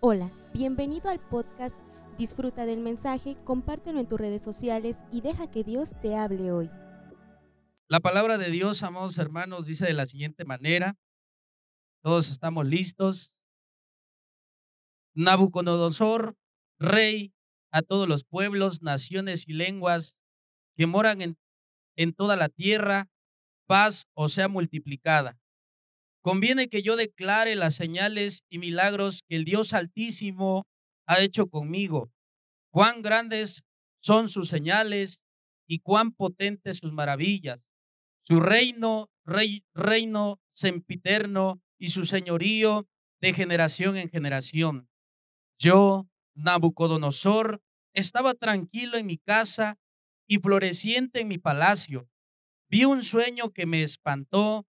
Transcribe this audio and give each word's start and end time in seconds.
Hola, 0.00 0.30
bienvenido 0.52 1.08
al 1.08 1.20
podcast. 1.20 1.74
Disfruta 2.18 2.66
del 2.66 2.80
mensaje, 2.80 3.34
compártelo 3.44 3.98
en 3.98 4.06
tus 4.06 4.20
redes 4.20 4.42
sociales 4.42 4.98
y 5.10 5.22
deja 5.22 5.50
que 5.50 5.64
Dios 5.64 5.94
te 6.02 6.14
hable 6.16 6.52
hoy. 6.52 6.70
La 7.88 8.00
palabra 8.00 8.36
de 8.36 8.50
Dios, 8.50 8.82
amados 8.82 9.16
hermanos, 9.16 9.64
dice 9.64 9.86
de 9.86 9.94
la 9.94 10.04
siguiente 10.04 10.44
manera. 10.44 10.98
Todos 12.02 12.30
estamos 12.30 12.66
listos. 12.66 13.38
Nabucodonosor, 15.14 16.36
rey 16.78 17.32
a 17.70 17.80
todos 17.80 18.06
los 18.06 18.24
pueblos, 18.24 18.82
naciones 18.82 19.48
y 19.48 19.54
lenguas 19.54 20.18
que 20.76 20.86
moran 20.86 21.22
en, 21.22 21.38
en 21.96 22.12
toda 22.12 22.36
la 22.36 22.50
tierra, 22.50 23.08
paz 23.66 24.08
o 24.12 24.28
sea 24.28 24.48
multiplicada. 24.48 25.38
Conviene 26.26 26.66
que 26.66 26.82
yo 26.82 26.96
declare 26.96 27.54
las 27.54 27.76
señales 27.76 28.42
y 28.50 28.58
milagros 28.58 29.22
que 29.28 29.36
el 29.36 29.44
Dios 29.44 29.72
Altísimo 29.72 30.66
ha 31.06 31.20
hecho 31.20 31.46
conmigo. 31.46 32.10
Cuán 32.72 33.00
grandes 33.00 33.62
son 34.00 34.28
sus 34.28 34.48
señales 34.48 35.22
y 35.68 35.78
cuán 35.78 36.10
potentes 36.10 36.78
sus 36.78 36.92
maravillas. 36.92 37.60
Su 38.22 38.40
reino, 38.40 39.08
reino 39.24 40.40
sempiterno 40.52 41.62
y 41.78 41.90
su 41.90 42.04
señorío 42.04 42.88
de 43.20 43.32
generación 43.32 43.96
en 43.96 44.10
generación. 44.10 44.88
Yo, 45.60 46.08
Nabucodonosor, 46.34 47.62
estaba 47.94 48.34
tranquilo 48.34 48.98
en 48.98 49.06
mi 49.06 49.18
casa 49.18 49.78
y 50.26 50.38
floreciente 50.38 51.20
en 51.20 51.28
mi 51.28 51.38
palacio. 51.38 52.10
Vi 52.68 52.84
un 52.84 53.04
sueño 53.04 53.52
que 53.52 53.66
me 53.66 53.84
espantó 53.84 54.66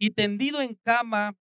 y 0.00 0.12
tendido 0.12 0.62
en 0.62 0.76
cama, 0.82 1.36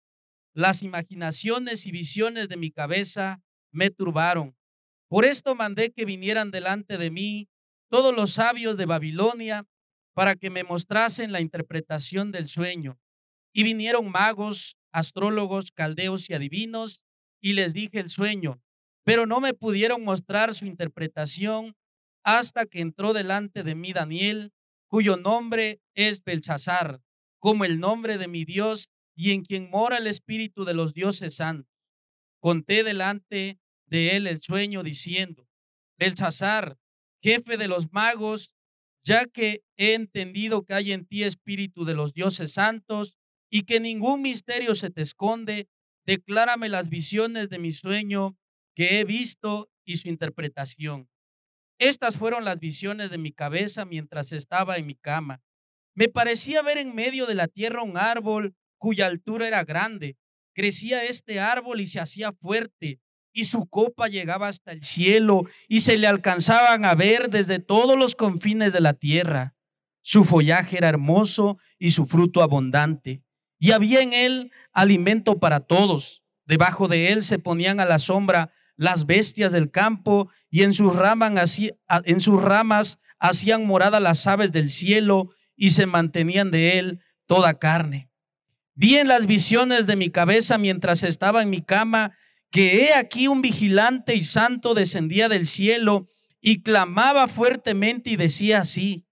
las 0.54 0.82
imaginaciones 0.82 1.86
y 1.86 1.92
visiones 1.92 2.48
de 2.48 2.56
mi 2.56 2.70
cabeza 2.70 3.42
me 3.70 3.90
turbaron. 3.90 4.56
Por 5.08 5.26
esto 5.26 5.54
mandé 5.54 5.90
que 5.92 6.06
vinieran 6.06 6.50
delante 6.50 6.96
de 6.96 7.10
mí 7.10 7.50
todos 7.90 8.16
los 8.16 8.32
sabios 8.32 8.78
de 8.78 8.86
Babilonia 8.86 9.66
para 10.14 10.36
que 10.36 10.48
me 10.48 10.64
mostrasen 10.64 11.32
la 11.32 11.42
interpretación 11.42 12.32
del 12.32 12.48
sueño. 12.48 12.98
Y 13.52 13.62
vinieron 13.62 14.10
magos, 14.10 14.78
astrólogos, 14.90 15.70
caldeos 15.70 16.30
y 16.30 16.34
adivinos, 16.34 17.02
y 17.42 17.52
les 17.52 17.74
dije 17.74 18.00
el 18.00 18.08
sueño, 18.08 18.58
pero 19.04 19.26
no 19.26 19.40
me 19.40 19.52
pudieron 19.52 20.02
mostrar 20.02 20.54
su 20.54 20.64
interpretación 20.64 21.76
hasta 22.24 22.64
que 22.64 22.80
entró 22.80 23.12
delante 23.12 23.62
de 23.62 23.74
mí 23.74 23.92
Daniel, 23.92 24.54
cuyo 24.88 25.18
nombre 25.18 25.78
es 25.94 26.24
Belsasar 26.24 27.02
como 27.38 27.64
el 27.64 27.80
nombre 27.80 28.18
de 28.18 28.28
mi 28.28 28.44
Dios 28.44 28.88
y 29.14 29.32
en 29.32 29.42
quien 29.42 29.70
mora 29.70 29.98
el 29.98 30.06
Espíritu 30.06 30.64
de 30.64 30.74
los 30.74 30.94
dioses 30.94 31.36
santos. 31.36 31.72
Conté 32.40 32.84
delante 32.84 33.58
de 33.86 34.16
él 34.16 34.26
el 34.26 34.40
sueño 34.42 34.82
diciendo, 34.82 35.48
Belsasar, 35.98 36.78
jefe 37.22 37.56
de 37.56 37.68
los 37.68 37.92
magos, 37.92 38.52
ya 39.04 39.26
que 39.26 39.62
he 39.76 39.94
entendido 39.94 40.64
que 40.64 40.74
hay 40.74 40.92
en 40.92 41.06
ti 41.06 41.22
Espíritu 41.22 41.84
de 41.84 41.94
los 41.94 42.12
dioses 42.12 42.52
santos 42.52 43.16
y 43.50 43.62
que 43.62 43.80
ningún 43.80 44.22
misterio 44.22 44.74
se 44.74 44.90
te 44.90 45.02
esconde, 45.02 45.68
declárame 46.04 46.68
las 46.68 46.88
visiones 46.88 47.48
de 47.48 47.58
mi 47.58 47.72
sueño 47.72 48.36
que 48.74 48.98
he 48.98 49.04
visto 49.04 49.70
y 49.84 49.96
su 49.96 50.08
interpretación. 50.08 51.08
Estas 51.78 52.16
fueron 52.16 52.44
las 52.44 52.58
visiones 52.58 53.10
de 53.10 53.18
mi 53.18 53.32
cabeza 53.32 53.84
mientras 53.84 54.32
estaba 54.32 54.76
en 54.76 54.86
mi 54.86 54.94
cama 54.94 55.42
me 55.96 56.08
parecía 56.08 56.62
ver 56.62 56.78
en 56.78 56.94
medio 56.94 57.26
de 57.26 57.34
la 57.34 57.48
tierra 57.48 57.82
un 57.82 57.96
árbol 57.96 58.54
cuya 58.76 59.06
altura 59.06 59.48
era 59.48 59.64
grande. 59.64 60.16
Crecía 60.54 61.04
este 61.04 61.40
árbol 61.40 61.80
y 61.80 61.86
se 61.86 62.00
hacía 62.00 62.32
fuerte, 62.32 63.00
y 63.32 63.44
su 63.44 63.66
copa 63.66 64.06
llegaba 64.06 64.48
hasta 64.48 64.72
el 64.72 64.84
cielo, 64.84 65.44
y 65.68 65.80
se 65.80 65.96
le 65.96 66.06
alcanzaban 66.06 66.84
a 66.84 66.94
ver 66.94 67.30
desde 67.30 67.58
todos 67.58 67.98
los 67.98 68.14
confines 68.14 68.72
de 68.74 68.80
la 68.80 68.92
tierra. 68.92 69.54
Su 70.02 70.24
follaje 70.24 70.76
era 70.76 70.90
hermoso 70.90 71.58
y 71.78 71.90
su 71.90 72.06
fruto 72.06 72.42
abundante, 72.42 73.22
y 73.58 73.72
había 73.72 74.00
en 74.02 74.12
él 74.12 74.52
alimento 74.72 75.38
para 75.38 75.60
todos. 75.60 76.22
Debajo 76.44 76.88
de 76.88 77.12
él 77.12 77.24
se 77.24 77.38
ponían 77.38 77.80
a 77.80 77.86
la 77.86 77.98
sombra 77.98 78.52
las 78.76 79.06
bestias 79.06 79.52
del 79.52 79.70
campo, 79.70 80.30
y 80.50 80.62
en 80.62 80.74
sus 80.74 80.94
ramas, 80.94 81.58
en 82.04 82.20
sus 82.20 82.42
ramas 82.42 82.98
hacían 83.18 83.64
morada 83.66 83.98
las 83.98 84.26
aves 84.26 84.52
del 84.52 84.68
cielo, 84.68 85.30
y 85.56 85.70
se 85.70 85.86
mantenían 85.86 86.50
de 86.50 86.78
él 86.78 87.00
toda 87.26 87.58
carne. 87.58 88.10
Vi 88.74 88.96
en 88.98 89.08
las 89.08 89.26
visiones 89.26 89.86
de 89.86 89.96
mi 89.96 90.10
cabeza 90.10 90.58
mientras 90.58 91.02
estaba 91.02 91.42
en 91.42 91.50
mi 91.50 91.62
cama 91.62 92.12
que 92.50 92.84
he 92.84 92.94
aquí 92.94 93.26
un 93.26 93.42
vigilante 93.42 94.14
y 94.14 94.22
santo 94.22 94.74
descendía 94.74 95.28
del 95.28 95.46
cielo 95.46 96.08
y 96.40 96.62
clamaba 96.62 97.26
fuertemente 97.26 98.10
y 98.10 98.16
decía 98.16 98.60
así, 98.60 99.06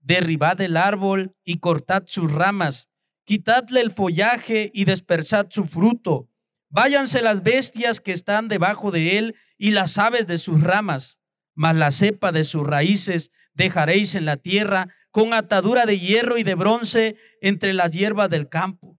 derribad 0.00 0.60
el 0.60 0.76
árbol 0.76 1.34
y 1.44 1.58
cortad 1.58 2.02
sus 2.06 2.30
ramas, 2.30 2.90
quitadle 3.24 3.80
el 3.80 3.90
follaje 3.90 4.70
y 4.74 4.84
dispersad 4.84 5.46
su 5.50 5.66
fruto, 5.66 6.28
váyanse 6.68 7.22
las 7.22 7.42
bestias 7.42 8.00
que 8.00 8.12
están 8.12 8.48
debajo 8.48 8.90
de 8.90 9.16
él 9.16 9.34
y 9.56 9.70
las 9.70 9.96
aves 9.96 10.26
de 10.26 10.38
sus 10.38 10.60
ramas, 10.60 11.20
mas 11.54 11.76
la 11.76 11.90
cepa 11.90 12.32
de 12.32 12.44
sus 12.44 12.66
raíces 12.66 13.30
dejaréis 13.54 14.14
en 14.14 14.24
la 14.24 14.36
tierra 14.36 14.88
con 15.14 15.32
atadura 15.32 15.86
de 15.86 16.00
hierro 16.00 16.38
y 16.38 16.42
de 16.42 16.56
bronce 16.56 17.14
entre 17.40 17.72
las 17.72 17.92
hierbas 17.92 18.28
del 18.28 18.48
campo. 18.48 18.98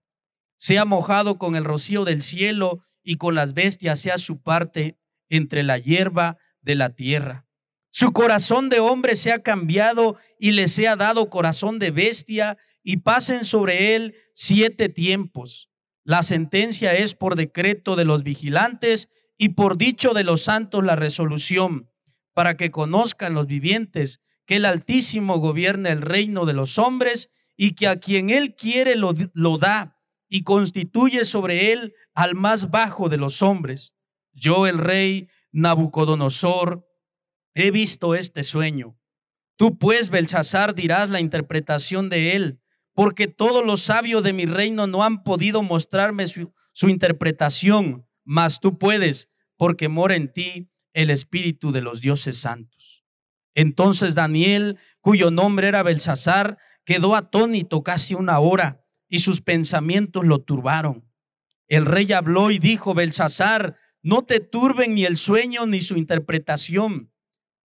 Sea 0.56 0.86
mojado 0.86 1.36
con 1.36 1.56
el 1.56 1.64
rocío 1.66 2.06
del 2.06 2.22
cielo 2.22 2.82
y 3.02 3.16
con 3.16 3.34
las 3.34 3.52
bestias 3.52 4.00
sea 4.00 4.16
su 4.16 4.40
parte 4.40 4.98
entre 5.28 5.62
la 5.62 5.76
hierba 5.76 6.38
de 6.62 6.74
la 6.74 6.94
tierra. 6.94 7.46
Su 7.90 8.14
corazón 8.14 8.70
de 8.70 8.80
hombre 8.80 9.14
sea 9.14 9.42
cambiado 9.42 10.16
y 10.40 10.52
le 10.52 10.68
sea 10.68 10.96
dado 10.96 11.28
corazón 11.28 11.78
de 11.78 11.90
bestia 11.90 12.56
y 12.82 12.96
pasen 12.96 13.44
sobre 13.44 13.94
él 13.94 14.14
siete 14.32 14.88
tiempos. 14.88 15.68
La 16.02 16.22
sentencia 16.22 16.94
es 16.94 17.14
por 17.14 17.36
decreto 17.36 17.94
de 17.94 18.06
los 18.06 18.22
vigilantes 18.22 19.10
y 19.36 19.50
por 19.50 19.76
dicho 19.76 20.14
de 20.14 20.24
los 20.24 20.40
santos 20.40 20.82
la 20.82 20.96
resolución, 20.96 21.90
para 22.32 22.56
que 22.56 22.70
conozcan 22.70 23.34
los 23.34 23.46
vivientes 23.46 24.22
que 24.46 24.56
el 24.56 24.64
Altísimo 24.64 25.38
gobierna 25.38 25.90
el 25.90 26.02
reino 26.02 26.46
de 26.46 26.52
los 26.52 26.78
hombres 26.78 27.30
y 27.56 27.72
que 27.72 27.88
a 27.88 27.96
quien 27.96 28.30
él 28.30 28.54
quiere 28.54 28.94
lo, 28.96 29.58
da 29.58 29.98
y 30.28 30.42
constituye 30.42 31.24
sobre 31.24 31.72
él 31.72 31.94
al 32.14 32.34
más 32.34 32.70
bajo 32.70 33.08
de 33.08 33.16
los 33.16 33.42
hombres. 33.42 33.94
Yo, 34.32 34.66
el 34.66 34.78
rey 34.78 35.28
Nabucodonosor, 35.52 36.86
he 37.54 37.70
visto 37.70 38.14
este 38.14 38.44
sueño. 38.44 38.98
Tú 39.56 39.78
pues, 39.78 40.10
Belsasar, 40.10 40.74
dirás 40.74 41.08
la 41.10 41.20
interpretación 41.20 42.10
de 42.10 42.36
él, 42.36 42.60
porque 42.92 43.26
todos 43.26 43.64
los 43.64 43.82
sabios 43.82 44.22
de 44.22 44.32
mi 44.32 44.46
reino 44.46 44.86
no 44.86 45.02
han 45.02 45.22
podido 45.22 45.62
mostrarme 45.62 46.26
su 46.26 46.88
interpretación, 46.88 48.06
mas 48.24 48.60
tú 48.60 48.78
puedes, 48.78 49.30
porque 49.56 49.88
mora 49.88 50.16
en 50.16 50.32
ti 50.32 50.70
el 50.92 51.10
Espíritu 51.10 51.72
de 51.72 51.80
los 51.80 52.00
dioses 52.00 52.38
santos. 52.38 52.75
Entonces 53.56 54.14
Daniel, 54.14 54.78
cuyo 55.00 55.30
nombre 55.32 55.66
era 55.66 55.82
Belsasar, 55.82 56.58
quedó 56.84 57.16
atónito 57.16 57.82
casi 57.82 58.14
una 58.14 58.38
hora 58.38 58.84
y 59.08 59.20
sus 59.20 59.40
pensamientos 59.40 60.24
lo 60.24 60.40
turbaron. 60.40 61.10
El 61.66 61.86
rey 61.86 62.12
habló 62.12 62.50
y 62.50 62.58
dijo, 62.58 62.94
Belsasar, 62.94 63.76
no 64.02 64.24
te 64.24 64.40
turben 64.40 64.94
ni 64.94 65.04
el 65.04 65.16
sueño 65.16 65.66
ni 65.66 65.80
su 65.80 65.96
interpretación. 65.96 67.10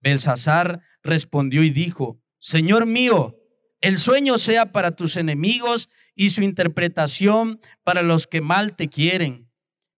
Belsasar 0.01 0.81
respondió 1.03 1.65
y 1.65 1.71
dijo, 1.71 2.22
Señor 2.39 2.87
mío, 2.87 3.37
el 3.81 3.99
sueño 3.99 4.39
sea 4.39 4.72
para 4.72 4.93
tus 4.93 5.17
enemigos 5.17 5.91
y 6.15 6.31
su 6.31 6.43
interpretación 6.43 7.61
para 7.83 8.03
los 8.03 8.28
que 8.28 8.41
mal 8.41 8.77
te 8.77 8.89
quieren. 8.89 9.51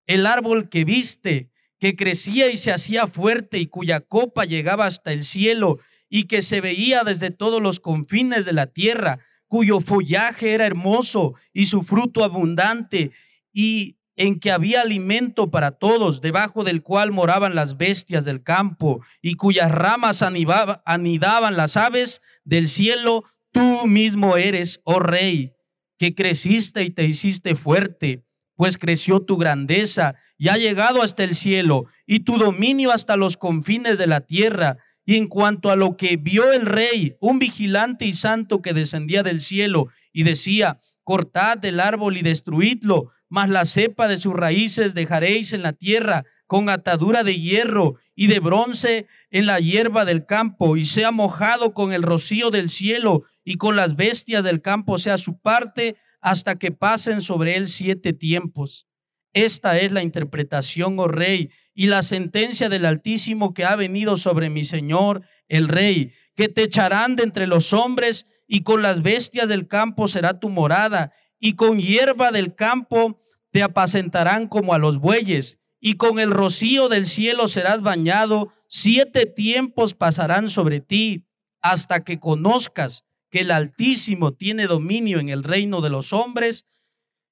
El 0.06 0.26
árbol 0.26 0.70
que 0.70 0.84
viste 0.84 1.51
que 1.82 1.97
crecía 1.97 2.48
y 2.48 2.56
se 2.59 2.71
hacía 2.71 3.09
fuerte 3.09 3.59
y 3.59 3.66
cuya 3.66 3.98
copa 3.98 4.45
llegaba 4.45 4.86
hasta 4.86 5.12
el 5.12 5.24
cielo 5.24 5.80
y 6.09 6.28
que 6.28 6.41
se 6.41 6.60
veía 6.60 7.03
desde 7.03 7.33
todos 7.33 7.60
los 7.60 7.80
confines 7.80 8.45
de 8.45 8.53
la 8.53 8.68
tierra, 8.68 9.18
cuyo 9.48 9.80
follaje 9.80 10.53
era 10.53 10.65
hermoso 10.65 11.34
y 11.53 11.66
su 11.66 11.83
fruto 11.83 12.22
abundante 12.22 13.10
y 13.53 13.97
en 14.15 14.39
que 14.39 14.53
había 14.53 14.83
alimento 14.83 15.51
para 15.51 15.72
todos, 15.72 16.21
debajo 16.21 16.62
del 16.62 16.84
cual 16.84 17.10
moraban 17.10 17.56
las 17.56 17.77
bestias 17.77 18.24
del 18.24 18.45
campo 18.45 19.04
y 19.21 19.34
cuyas 19.34 19.72
ramas 19.72 20.22
anidaban 20.22 21.56
las 21.56 21.77
aves 21.77 22.22
del 22.45 22.68
cielo, 22.68 23.24
tú 23.51 23.89
mismo 23.89 24.36
eres, 24.36 24.80
oh 24.84 25.01
rey, 25.01 25.53
que 25.98 26.15
creciste 26.15 26.84
y 26.84 26.91
te 26.91 27.06
hiciste 27.06 27.56
fuerte 27.56 28.22
pues 28.62 28.78
creció 28.78 29.21
tu 29.21 29.39
grandeza 29.39 30.15
y 30.42 30.48
ha 30.48 30.56
llegado 30.56 31.03
hasta 31.03 31.22
el 31.22 31.36
cielo 31.36 31.86
y 32.04 32.21
tu 32.24 32.36
dominio 32.36 32.91
hasta 32.91 33.16
los 33.16 33.36
confines 33.36 33.97
de 33.97 34.09
la 34.09 34.22
tierra. 34.22 34.77
Y 35.06 35.15
en 35.15 35.28
cuanto 35.28 35.71
a 35.71 35.77
lo 35.77 35.97
que 35.97 36.16
vio 36.16 36.53
el 36.53 36.66
rey, 36.66 37.15
un 37.21 37.39
vigilante 37.39 38.06
y 38.06 38.12
santo 38.12 38.60
que 38.60 38.72
descendía 38.72 39.22
del 39.22 39.41
cielo 39.41 39.86
y 40.12 40.24
decía, 40.24 40.80
cortad 41.04 41.65
el 41.65 41.78
árbol 41.78 42.16
y 42.16 42.22
destruidlo, 42.22 43.12
mas 43.28 43.50
la 43.50 43.65
cepa 43.65 44.09
de 44.09 44.16
sus 44.18 44.34
raíces 44.34 44.94
dejaréis 44.94 45.53
en 45.53 45.62
la 45.62 45.74
tierra, 45.74 46.24
con 46.48 46.68
atadura 46.71 47.22
de 47.22 47.39
hierro 47.39 47.94
y 48.16 48.27
de 48.27 48.41
bronce 48.41 49.06
en 49.30 49.47
la 49.47 49.60
hierba 49.60 50.04
del 50.04 50.27
campo, 50.27 50.77
y 50.77 50.86
sea 50.86 51.12
mojado 51.12 51.72
con 51.72 51.92
el 51.92 52.03
rocío 52.03 52.50
del 52.50 52.68
cielo, 52.68 53.22
y 53.44 53.59
con 53.59 53.77
las 53.77 53.94
bestias 53.94 54.42
del 54.42 54.60
campo 54.60 54.98
sea 54.98 55.18
su 55.18 55.39
parte, 55.39 55.94
hasta 56.21 56.56
que 56.56 56.72
pasen 56.72 57.21
sobre 57.21 57.54
él 57.54 57.68
siete 57.68 58.12
tiempos. 58.12 58.89
Esta 59.32 59.78
es 59.78 59.92
la 59.92 60.02
interpretación, 60.02 60.98
oh 60.98 61.08
rey, 61.08 61.50
y 61.74 61.86
la 61.86 62.02
sentencia 62.02 62.68
del 62.68 62.84
Altísimo 62.84 63.54
que 63.54 63.64
ha 63.64 63.76
venido 63.76 64.16
sobre 64.16 64.50
mi 64.50 64.64
Señor, 64.64 65.22
el 65.48 65.68
rey, 65.68 66.12
que 66.34 66.48
te 66.48 66.64
echarán 66.64 67.16
de 67.16 67.22
entre 67.22 67.46
los 67.46 67.72
hombres, 67.72 68.26
y 68.46 68.62
con 68.62 68.82
las 68.82 69.02
bestias 69.02 69.48
del 69.48 69.68
campo 69.68 70.08
será 70.08 70.38
tu 70.38 70.50
morada, 70.50 71.12
y 71.38 71.54
con 71.54 71.80
hierba 71.80 72.30
del 72.30 72.54
campo 72.54 73.20
te 73.50 73.62
apacentarán 73.62 74.48
como 74.48 74.74
a 74.74 74.78
los 74.78 74.98
bueyes, 74.98 75.58
y 75.80 75.94
con 75.94 76.18
el 76.18 76.30
rocío 76.30 76.88
del 76.88 77.06
cielo 77.06 77.48
serás 77.48 77.80
bañado, 77.82 78.52
siete 78.68 79.26
tiempos 79.26 79.94
pasarán 79.94 80.48
sobre 80.48 80.80
ti, 80.80 81.26
hasta 81.60 82.04
que 82.04 82.18
conozcas 82.18 83.04
que 83.30 83.40
el 83.40 83.50
Altísimo 83.50 84.34
tiene 84.34 84.66
dominio 84.66 85.18
en 85.20 85.30
el 85.30 85.42
reino 85.42 85.80
de 85.80 85.90
los 85.90 86.12
hombres 86.12 86.66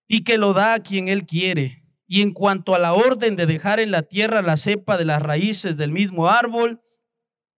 y 0.08 0.24
que 0.24 0.38
lo 0.38 0.54
da 0.54 0.74
a 0.74 0.78
quien 0.78 1.08
él 1.08 1.26
quiere. 1.26 1.79
Y 2.12 2.22
en 2.22 2.32
cuanto 2.32 2.74
a 2.74 2.80
la 2.80 2.92
orden 2.92 3.36
de 3.36 3.46
dejar 3.46 3.78
en 3.78 3.92
la 3.92 4.02
tierra 4.02 4.42
la 4.42 4.56
cepa 4.56 4.98
de 4.98 5.04
las 5.04 5.22
raíces 5.22 5.76
del 5.76 5.92
mismo 5.92 6.26
árbol, 6.26 6.82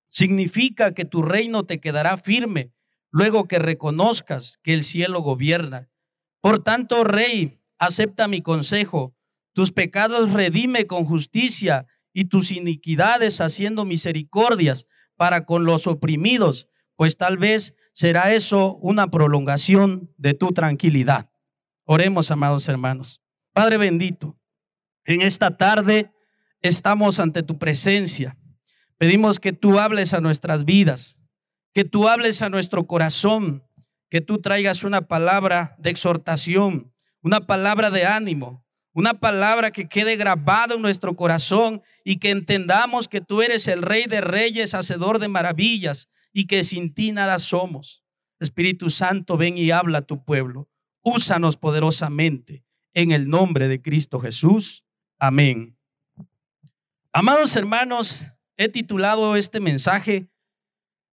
significa 0.09 0.93
que 0.93 1.07
tu 1.07 1.23
reino 1.23 1.65
te 1.65 1.81
quedará 1.81 2.19
firme 2.19 2.71
luego 3.11 3.49
que 3.49 3.59
reconozcas 3.59 4.59
que 4.63 4.75
el 4.75 4.85
cielo 4.85 5.23
gobierna. 5.23 5.89
Por 6.43 6.63
tanto, 6.63 7.03
rey, 7.03 7.63
acepta 7.79 8.29
mi 8.29 8.43
consejo. 8.43 9.17
Tus 9.55 9.73
pecados 9.73 10.35
redime 10.35 10.87
con 10.87 11.07
justicia 11.07 11.87
y 12.13 12.27
tus 12.27 12.53
iniquidades 12.53 13.41
haciendo 13.41 13.87
misericordias 13.87 14.87
para 15.17 15.47
con 15.47 15.65
los 15.65 15.87
oprimidos, 15.87 16.69
pues 16.97 17.17
tal 17.17 17.39
vez 17.39 17.75
será 17.95 18.35
eso 18.35 18.77
una 18.83 19.11
prolongación 19.11 20.13
de 20.19 20.35
tu 20.35 20.49
tranquilidad. 20.49 21.31
Oremos, 21.85 22.31
amados 22.31 22.69
hermanos. 22.69 23.23
Padre 23.55 23.79
bendito, 23.79 24.37
en 25.05 25.23
esta 25.23 25.57
tarde 25.57 26.11
estamos 26.61 27.21
ante 27.21 27.43
tu 27.43 27.59
presencia. 27.59 28.37
Pedimos 28.99 29.41
que 29.41 29.53
tú 29.53 29.79
hables 29.79 30.15
a 30.15 30.21
nuestras 30.21 30.65
vidas, 30.65 31.19
que 31.73 31.85
tú 31.85 32.09
hables 32.09 32.43
a 32.43 32.49
nuestro 32.49 32.87
corazón, 32.87 33.65
que 34.11 34.21
tú 34.21 34.41
traigas 34.41 34.85
una 34.85 35.09
palabra 35.09 35.75
de 35.79 35.91
exhortación, 35.91 36.93
una 37.23 37.41
palabra 37.41 37.91
de 37.91 38.05
ánimo, 38.05 38.65
una 38.93 39.15
palabra 39.15 39.71
que 39.71 39.89
quede 39.89 40.17
grabada 40.17 40.75
en 40.75 40.83
nuestro 40.83 41.17
corazón 41.17 41.83
y 42.05 42.19
que 42.19 42.31
entendamos 42.31 43.09
que 43.09 43.21
tú 43.21 43.43
eres 43.43 43.69
el 43.69 43.83
rey 43.83 44.05
de 44.05 44.21
reyes, 44.21 44.75
hacedor 44.75 45.19
de 45.19 45.29
maravillas, 45.29 46.09
y 46.33 46.47
que 46.47 46.65
sin 46.65 46.95
ti 46.95 47.13
nada 47.13 47.39
somos. 47.39 48.05
Espíritu 48.39 48.91
Santo, 48.91 49.37
ven 49.37 49.57
y 49.57 49.71
habla 49.71 49.99
a 49.99 50.03
tu 50.03 50.25
pueblo. 50.25 50.69
Úsanos 51.03 51.57
poderosamente 51.57 52.65
en 52.95 53.13
el 53.13 53.29
nombre 53.29 53.69
de 53.69 53.81
Cristo 53.81 54.21
Jesús. 54.21 54.85
Amén. 55.25 55.79
Amados 57.13 57.55
hermanos, 57.55 58.27
he 58.57 58.69
titulado 58.69 59.37
este 59.37 59.61
mensaje 59.61 60.33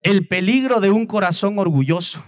El 0.01 0.27
peligro 0.27 0.79
de 0.79 0.89
un 0.89 1.05
corazón 1.05 1.59
orgulloso. 1.59 2.25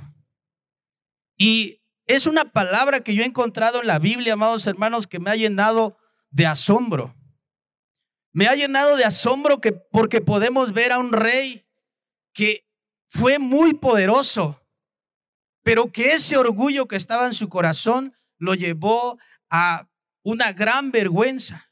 Y 1.38 1.81
es 2.06 2.28
una 2.28 2.51
palabra 2.51 3.00
que 3.00 3.16
yo 3.16 3.24
he 3.24 3.25
encontrado 3.25 3.81
en 3.81 3.88
la 3.88 3.98
Biblia, 3.98 4.33
amados 4.33 4.68
hermanos, 4.68 5.07
que 5.07 5.18
me 5.18 5.31
ha 5.31 5.36
llenado 5.36 5.98
de 6.30 6.45
asombro. 6.45 7.16
Me 8.31 8.45
ha 8.45 8.54
llenado 8.54 8.95
de 8.95 9.06
asombro 9.06 9.60
que 9.60 9.72
porque 9.72 10.22
podemos 10.22 10.74
ver 10.74 10.92
a 10.92 11.00
un 11.00 11.12
rey 11.12 11.66
que 12.31 12.69
fue 13.10 13.39
muy 13.39 13.74
poderoso, 13.74 14.63
pero 15.63 15.92
que 15.92 16.13
ese 16.13 16.38
orgullo 16.38 16.88
que 16.88 16.95
estaba 16.95 17.25
en 17.25 17.34
su 17.34 17.50
corazón 17.50 18.13
lo 18.38 18.54
llevó 18.54 19.18
a 19.50 19.89
una 20.22 20.54
gran 20.54 20.92
vergüenza. 20.92 21.71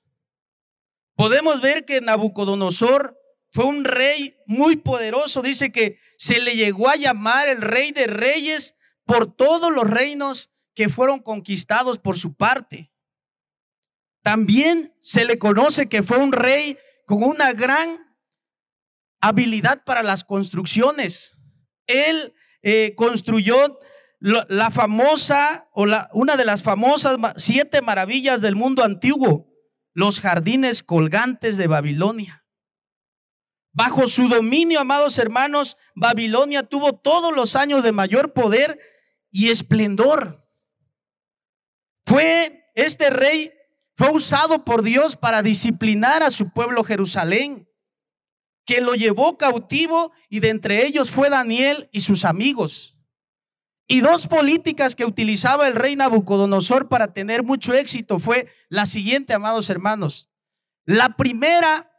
Podemos 1.19 1.59
ver 1.59 1.83
que 1.83 1.99
Nabucodonosor 1.99 3.19
fue 3.51 3.65
un 3.65 3.83
rey 3.83 4.37
muy 4.45 4.77
poderoso. 4.77 5.41
Dice 5.41 5.69
que 5.69 5.99
se 6.17 6.39
le 6.39 6.55
llegó 6.55 6.87
a 6.87 6.95
llamar 6.95 7.49
el 7.49 7.61
rey 7.61 7.91
de 7.91 8.07
reyes 8.07 8.77
por 9.03 9.35
todos 9.35 9.69
los 9.69 9.83
reinos 9.83 10.49
que 10.75 10.87
fueron 10.87 11.19
conquistados 11.19 11.99
por 11.99 12.17
su 12.17 12.35
parte. 12.35 12.93
También 14.23 14.95
se 15.01 15.25
le 15.25 15.37
conoce 15.37 15.89
que 15.89 16.03
fue 16.03 16.19
un 16.19 16.31
rey 16.31 16.77
con 17.05 17.21
una 17.21 17.51
gran 17.51 18.15
habilidad 19.19 19.83
para 19.83 20.03
las 20.03 20.23
construcciones. 20.23 21.37
Él 21.85 22.33
eh, 22.61 22.95
construyó 22.95 23.77
la 24.21 24.71
famosa 24.71 25.67
o 25.73 25.85
la, 25.85 26.09
una 26.13 26.37
de 26.37 26.45
las 26.45 26.63
famosas 26.63 27.17
siete 27.35 27.81
maravillas 27.81 28.39
del 28.39 28.55
mundo 28.55 28.85
antiguo, 28.85 29.48
los 29.99 30.21
jardines 30.21 30.81
colgantes 30.81 31.57
de 31.57 31.67
Babilonia. 31.67 32.45
Bajo 33.73 34.07
su 34.07 34.29
dominio, 34.29 34.79
amados 34.79 35.17
hermanos, 35.19 35.75
Babilonia 35.93 36.63
tuvo 36.63 36.93
todos 36.93 37.35
los 37.35 37.57
años 37.57 37.83
de 37.83 37.91
mayor 37.91 38.31
poder 38.31 38.79
y 39.29 39.49
esplendor. 39.49 40.49
Fue 42.05 42.71
este 42.75 43.09
rey, 43.09 43.51
fue 43.97 44.09
usado 44.11 44.63
por 44.63 44.83
Dios 44.83 45.17
para 45.17 45.43
disciplinar 45.43 46.23
a 46.23 46.29
su 46.29 46.49
pueblo 46.53 46.85
Jerusalén 46.85 47.67
que 48.65 48.79
lo 48.79 48.95
llevó 48.95 49.37
cautivo 49.37 50.13
y 50.29 50.39
de 50.39 50.49
entre 50.49 50.85
ellos 50.85 51.11
fue 51.11 51.29
Daniel 51.29 51.89
y 51.91 51.99
sus 51.99 52.23
amigos. 52.23 52.95
Y 53.91 54.01
dos 54.01 54.27
políticas 54.27 54.95
que 54.95 55.03
utilizaba 55.03 55.67
el 55.67 55.73
rey 55.73 55.95
Nabucodonosor 55.95 56.89
para 56.89 57.11
tener 57.11 57.41
mucho 57.41 57.73
éxito 57.73 58.19
fue 58.19 58.47
la 58.69 58.85
siguiente, 58.85 59.33
amados 59.33 59.71
hermanos. 59.71 60.29
La 60.85 61.17
primera 61.17 61.91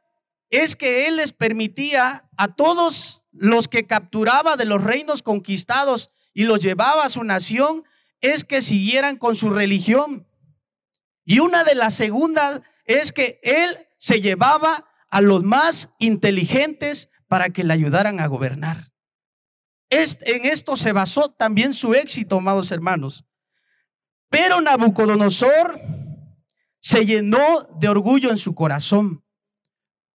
es 0.51 0.77
que 0.77 1.09
él 1.09 1.17
les 1.17 1.33
permitía 1.33 2.31
a 2.37 2.55
todos 2.55 3.25
los 3.33 3.67
que 3.67 3.89
capturaba 3.89 4.57
de 4.57 4.67
los 4.67 4.85
reinos 4.85 5.25
conquistados 5.25 6.13
y 6.33 6.45
los 6.45 6.61
llevaba 6.61 7.05
a 7.05 7.09
su 7.09 7.25
nación, 7.25 7.83
es 8.21 8.45
que 8.45 8.63
siguieran 8.63 9.17
con 9.17 9.35
su 9.35 9.51
religión. 9.51 10.29
Y 11.25 11.41
una 11.41 11.65
de 11.65 11.75
las 11.75 11.95
segundas 11.95 12.61
es 12.85 13.11
que 13.11 13.41
él 13.43 13.89
se 13.99 14.21
llevaba 14.21 14.87
a 15.11 15.21
los 15.21 15.43
más 15.43 15.89
inteligentes 15.99 17.09
para 17.27 17.51
que 17.51 17.65
le 17.65 17.73
ayudaran 17.73 18.21
a 18.21 18.29
gobernar. 18.29 18.93
En 19.91 20.47
esto 20.47 20.77
se 20.77 20.93
basó 20.93 21.31
también 21.31 21.75
su 21.75 21.95
éxito, 21.95 22.37
amados 22.37 22.71
hermanos. 22.71 23.25
Pero 24.31 24.61
Nabucodonosor 24.61 25.81
se 26.81 27.05
llenó 27.05 27.69
de 27.79 27.89
orgullo 27.89 28.31
en 28.31 28.39
su 28.39 28.55
corazón. 28.55 29.25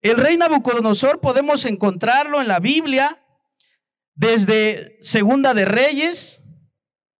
El 0.01 0.17
rey 0.17 0.37
Nabucodonosor 0.37 1.19
podemos 1.19 1.65
encontrarlo 1.65 2.39
en 2.39 2.47
la 2.47 2.59
Biblia 2.59 3.21
desde 4.13 4.97
Segunda 5.01 5.53
de 5.53 5.65
Reyes, 5.65 6.41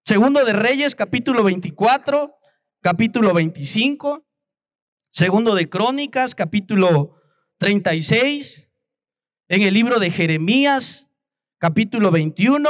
Segundo 0.06 0.46
de 0.46 0.54
Reyes, 0.54 0.96
capítulo 0.96 1.44
24, 1.44 2.36
capítulo 2.82 3.34
25, 3.34 4.26
Segundo 5.10 5.56
de 5.56 5.68
Crónicas, 5.68 6.36
capítulo 6.36 7.16
36, 7.58 8.70
en 9.48 9.62
el 9.64 9.74
libro 9.74 10.00
de 10.00 10.12
Jeremías, 10.12 11.05
capítulo 11.58 12.12
21, 12.12 12.70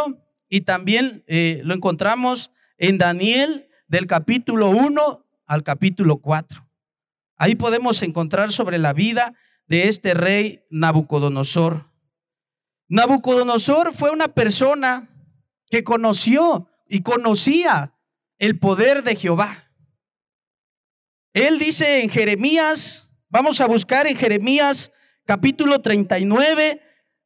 y 0.49 0.61
también 0.61 1.23
eh, 1.27 1.61
lo 1.63 1.73
encontramos 1.73 2.51
en 2.77 2.97
Daniel 2.97 3.69
del 3.87 4.07
capítulo 4.07 4.69
1 4.69 5.25
al 5.45 5.63
capítulo 5.63 6.17
4. 6.17 6.67
Ahí 7.37 7.55
podemos 7.55 8.01
encontrar 8.03 8.51
sobre 8.51 8.77
la 8.77 8.93
vida 8.93 9.33
de 9.67 9.87
este 9.87 10.13
rey 10.13 10.63
Nabucodonosor. 10.69 11.91
Nabucodonosor 12.87 13.93
fue 13.93 14.11
una 14.11 14.29
persona 14.29 15.09
que 15.69 15.83
conoció 15.83 16.69
y 16.87 17.01
conocía 17.01 17.93
el 18.37 18.59
poder 18.59 19.03
de 19.03 19.15
Jehová. 19.15 19.71
Él 21.33 21.59
dice 21.59 22.03
en 22.03 22.09
Jeremías 22.09 23.05
Vamos 23.35 23.59
a 23.59 23.67
buscar 23.67 24.07
en 24.07 24.15
Jeremías 24.15 24.93
capítulo 25.25 25.81
39, 25.81 26.81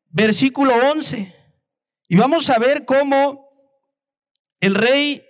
versículo 0.09 0.73
11. 0.91 1.35
Y 2.11 2.17
vamos 2.17 2.49
a 2.49 2.57
ver 2.57 2.85
cómo 2.85 3.47
el 4.59 4.73
rey 4.73 5.23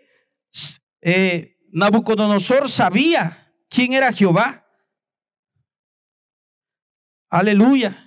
eh, 1.01 1.57
Nabucodonosor 1.73 2.69
sabía 2.69 3.53
quién 3.69 3.91
era 3.91 4.13
Jehová. 4.13 4.65
Aleluya. 7.29 8.05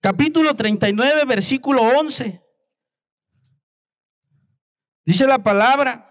Capítulo 0.00 0.56
39, 0.56 1.26
versículo 1.26 1.82
11. 1.82 2.42
Dice 5.04 5.26
la 5.26 5.42
palabra. 5.42 6.10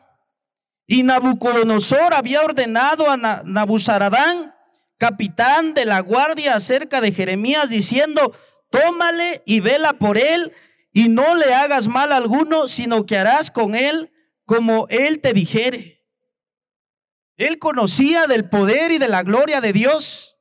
Y 0.86 1.02
Nabucodonosor 1.02 2.14
había 2.14 2.44
ordenado 2.44 3.10
a 3.10 3.18
Nabuzaradán 3.18 4.54
capitán 4.98 5.74
de 5.74 5.86
la 5.86 6.02
guardia, 6.02 6.56
acerca 6.56 7.02
de 7.02 7.12
Jeremías, 7.12 7.70
diciendo, 7.70 8.34
tómale 8.74 9.44
y 9.46 9.60
vela 9.60 9.94
por 9.94 10.18
él, 10.18 10.52
y 10.92 11.08
no 11.08 11.36
le 11.36 11.54
hagas 11.54 11.88
mal 11.88 12.12
alguno, 12.12 12.68
sino 12.68 13.06
que 13.06 13.18
harás 13.18 13.52
con 13.52 13.76
él 13.76 14.12
como 14.46 14.88
él 14.90 15.22
te 15.22 15.32
dijere. 15.32 16.04
Él 17.38 17.60
conocía 17.60 18.26
del 18.26 18.50
poder 18.50 18.92
y 18.92 18.98
de 18.98 19.08
la 19.08 19.22
gloria 19.22 19.62
de 19.62 19.74
Dios. 19.74 20.38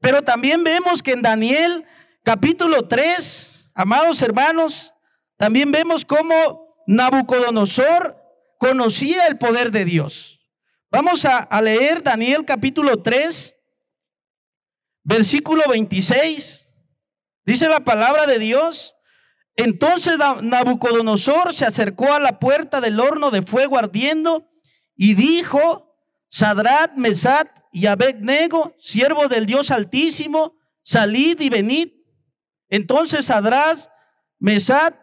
Pero 0.00 0.22
también 0.22 0.62
vemos 0.62 1.02
que 1.02 1.12
en 1.12 1.22
Daniel 1.22 1.84
capítulo 2.22 2.86
3, 2.86 3.70
amados 3.74 4.22
hermanos, 4.22 4.94
también 5.36 5.72
vemos 5.72 6.04
cómo 6.04 6.76
Nabucodonosor 6.86 8.16
conocía 8.58 9.26
el 9.26 9.36
poder 9.36 9.72
de 9.72 9.84
Dios. 9.84 10.40
Vamos 10.90 11.24
a, 11.24 11.38
a 11.38 11.60
leer 11.60 12.02
Daniel 12.02 12.44
capítulo 12.44 13.02
3, 13.02 13.54
versículo 15.02 15.64
26. 15.68 16.67
Dice 17.48 17.66
la 17.66 17.80
palabra 17.80 18.26
de 18.26 18.38
Dios. 18.38 18.94
Entonces 19.56 20.18
Nabucodonosor 20.18 21.54
se 21.54 21.64
acercó 21.64 22.12
a 22.12 22.20
la 22.20 22.38
puerta 22.38 22.82
del 22.82 23.00
horno 23.00 23.30
de 23.30 23.40
fuego 23.40 23.78
ardiendo 23.78 24.50
y 24.94 25.14
dijo, 25.14 25.96
Sadrat, 26.28 26.92
Mesat 26.96 27.48
y 27.72 27.86
Abednego, 27.86 28.76
siervos 28.78 29.30
del 29.30 29.46
Dios 29.46 29.70
Altísimo, 29.70 30.58
salid 30.82 31.40
y 31.40 31.48
venid. 31.48 31.88
Entonces 32.68 33.24
Sadrat, 33.24 33.78
Mesat 34.38 34.94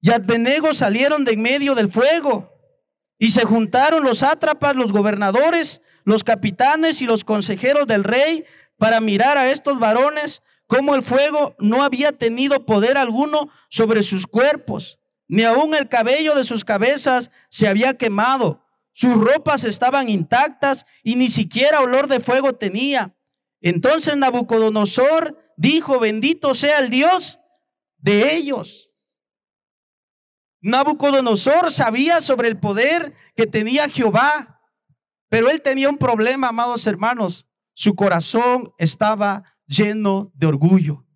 y 0.00 0.10
Abednego 0.10 0.74
salieron 0.74 1.24
de 1.24 1.34
en 1.34 1.42
medio 1.42 1.76
del 1.76 1.92
fuego 1.92 2.52
y 3.18 3.30
se 3.30 3.44
juntaron 3.44 4.02
los 4.02 4.18
sátrapas, 4.18 4.74
los 4.74 4.90
gobernadores, 4.90 5.80
los 6.02 6.24
capitanes 6.24 7.00
y 7.02 7.06
los 7.06 7.22
consejeros 7.22 7.86
del 7.86 8.02
rey 8.02 8.44
para 8.78 9.00
mirar 9.00 9.38
a 9.38 9.52
estos 9.52 9.78
varones 9.78 10.42
como 10.70 10.94
el 10.94 11.02
fuego 11.02 11.56
no 11.58 11.82
había 11.82 12.12
tenido 12.12 12.64
poder 12.64 12.96
alguno 12.96 13.50
sobre 13.68 14.04
sus 14.04 14.26
cuerpos, 14.26 15.00
ni 15.26 15.42
aun 15.42 15.74
el 15.74 15.88
cabello 15.88 16.36
de 16.36 16.44
sus 16.44 16.64
cabezas 16.64 17.32
se 17.48 17.66
había 17.66 17.98
quemado, 17.98 18.64
sus 18.92 19.16
ropas 19.16 19.64
estaban 19.64 20.08
intactas 20.08 20.86
y 21.02 21.16
ni 21.16 21.28
siquiera 21.28 21.80
olor 21.80 22.06
de 22.06 22.20
fuego 22.20 22.54
tenía. 22.54 23.16
Entonces 23.60 24.16
Nabucodonosor 24.16 25.36
dijo, 25.56 25.98
bendito 25.98 26.54
sea 26.54 26.78
el 26.78 26.88
Dios 26.88 27.40
de 27.98 28.36
ellos 28.36 28.90
Nabucodonosor 30.62 31.72
sabía 31.72 32.20
sobre 32.20 32.48
el 32.48 32.58
poder 32.58 33.14
que 33.34 33.46
tenía 33.46 33.88
Jehová, 33.88 34.60
pero 35.28 35.48
él 35.48 35.62
tenía 35.62 35.88
un 35.88 35.96
problema, 35.96 36.48
amados 36.48 36.86
hermanos. 36.86 37.46
Su 37.72 37.94
corazón 37.94 38.74
estaba 38.76 39.44
lleno 39.70 40.32
de 40.34 40.48
orgullo. 40.48 41.06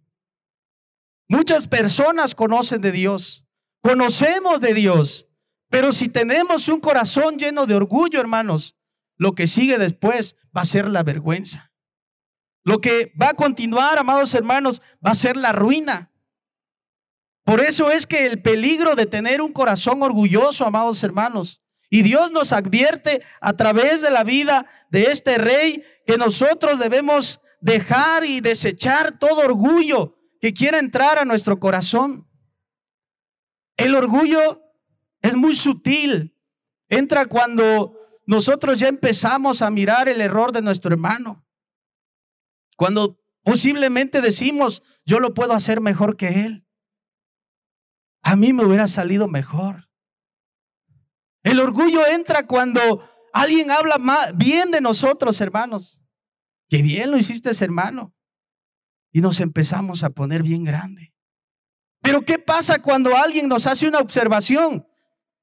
Muchas 1.29 1.67
personas 1.67 2.35
conocen 2.35 2.81
de 2.81 2.93
Dios, 2.93 3.45
conocemos 3.83 4.61
de 4.61 4.75
Dios, 4.75 5.29
pero 5.69 5.93
si 5.93 6.09
tenemos 6.09 6.69
un 6.69 6.81
corazón 6.81 7.37
lleno 7.37 7.67
de 7.67 7.75
orgullo, 7.75 8.21
hermanos, 8.21 8.77
lo 9.17 9.35
que 9.35 9.47
sigue 9.47 9.77
después 9.79 10.37
va 10.57 10.63
a 10.63 10.67
ser 10.67 10.89
la 10.89 11.03
vergüenza. 11.03 11.73
Lo 12.63 12.81
que 12.81 13.13
va 13.21 13.31
a 13.31 13.35
continuar, 13.35 13.99
amados 13.99 14.35
hermanos, 14.35 14.81
va 15.05 15.11
a 15.11 15.17
ser 15.17 15.37
la 15.37 15.53
ruina. 15.53 16.13
Por 17.45 17.61
eso 17.61 17.91
es 17.91 18.07
que 18.07 18.25
el 18.25 18.41
peligro 18.41 18.95
de 18.95 19.07
tener 19.07 19.43
un 19.43 19.53
corazón 19.53 20.03
orgulloso, 20.03 20.65
amados 20.65 21.03
hermanos, 21.03 21.61
y 21.91 22.03
Dios 22.03 22.33
nos 22.33 22.53
advierte 22.53 23.23
a 23.41 23.53
través 23.55 24.01
de 24.01 24.11
la 24.11 24.25
vida 24.25 24.67
de 24.91 25.05
este 25.05 25.39
rey 25.39 25.85
que 26.07 26.17
nosotros 26.17 26.79
debemos 26.79 27.41
dejar 27.65 28.25
y 28.25 28.41
desechar 28.41 29.19
todo 29.19 29.41
orgullo 29.41 30.19
que 30.41 30.53
quiera 30.53 30.79
entrar 30.79 31.19
a 31.19 31.25
nuestro 31.25 31.59
corazón. 31.59 32.29
El 33.77 33.95
orgullo 33.95 34.63
es 35.23 35.35
muy 35.35 35.55
sutil. 35.55 36.37
Entra 36.89 37.27
cuando 37.27 37.97
nosotros 38.27 38.79
ya 38.79 38.89
empezamos 38.89 39.63
a 39.63 39.71
mirar 39.71 40.09
el 40.09 40.21
error 40.21 40.53
de 40.53 40.61
nuestro 40.61 40.93
hermano. 40.93 41.47
Cuando 42.77 43.19
posiblemente 43.43 44.21
decimos, 44.21 44.83
yo 45.07 45.19
lo 45.19 45.33
puedo 45.33 45.55
hacer 45.55 45.81
mejor 45.81 46.17
que 46.17 46.45
él 46.45 46.65
a 48.25 48.37
mí 48.37 48.53
me 48.53 48.65
hubiera 48.65 48.89
salido 48.89 49.29
mejor. 49.29 49.89
El 51.43 51.61
orgullo 51.61 52.07
entra 52.07 52.47
cuando 52.47 53.07
alguien 53.35 53.71
habla 53.71 53.99
bien 54.35 54.71
de 54.71 54.81
nosotros, 54.81 55.41
hermanos. 55.43 56.04
Que 56.69 56.83
bien 56.83 57.11
lo 57.11 57.19
hiciste, 57.19 57.51
hermano. 57.65 58.15
Y 59.13 59.21
nos 59.21 59.41
empezamos 59.41 60.03
a 60.03 60.11
poner 60.11 60.43
bien 60.43 60.65
grande. 60.65 61.15
Pero 62.01 62.23
¿qué 62.23 62.39
pasa 62.39 62.83
cuando 62.83 63.17
alguien 63.17 63.49
nos 63.49 63.67
hace 63.67 63.87
una 63.89 64.01
observación? 64.01 64.87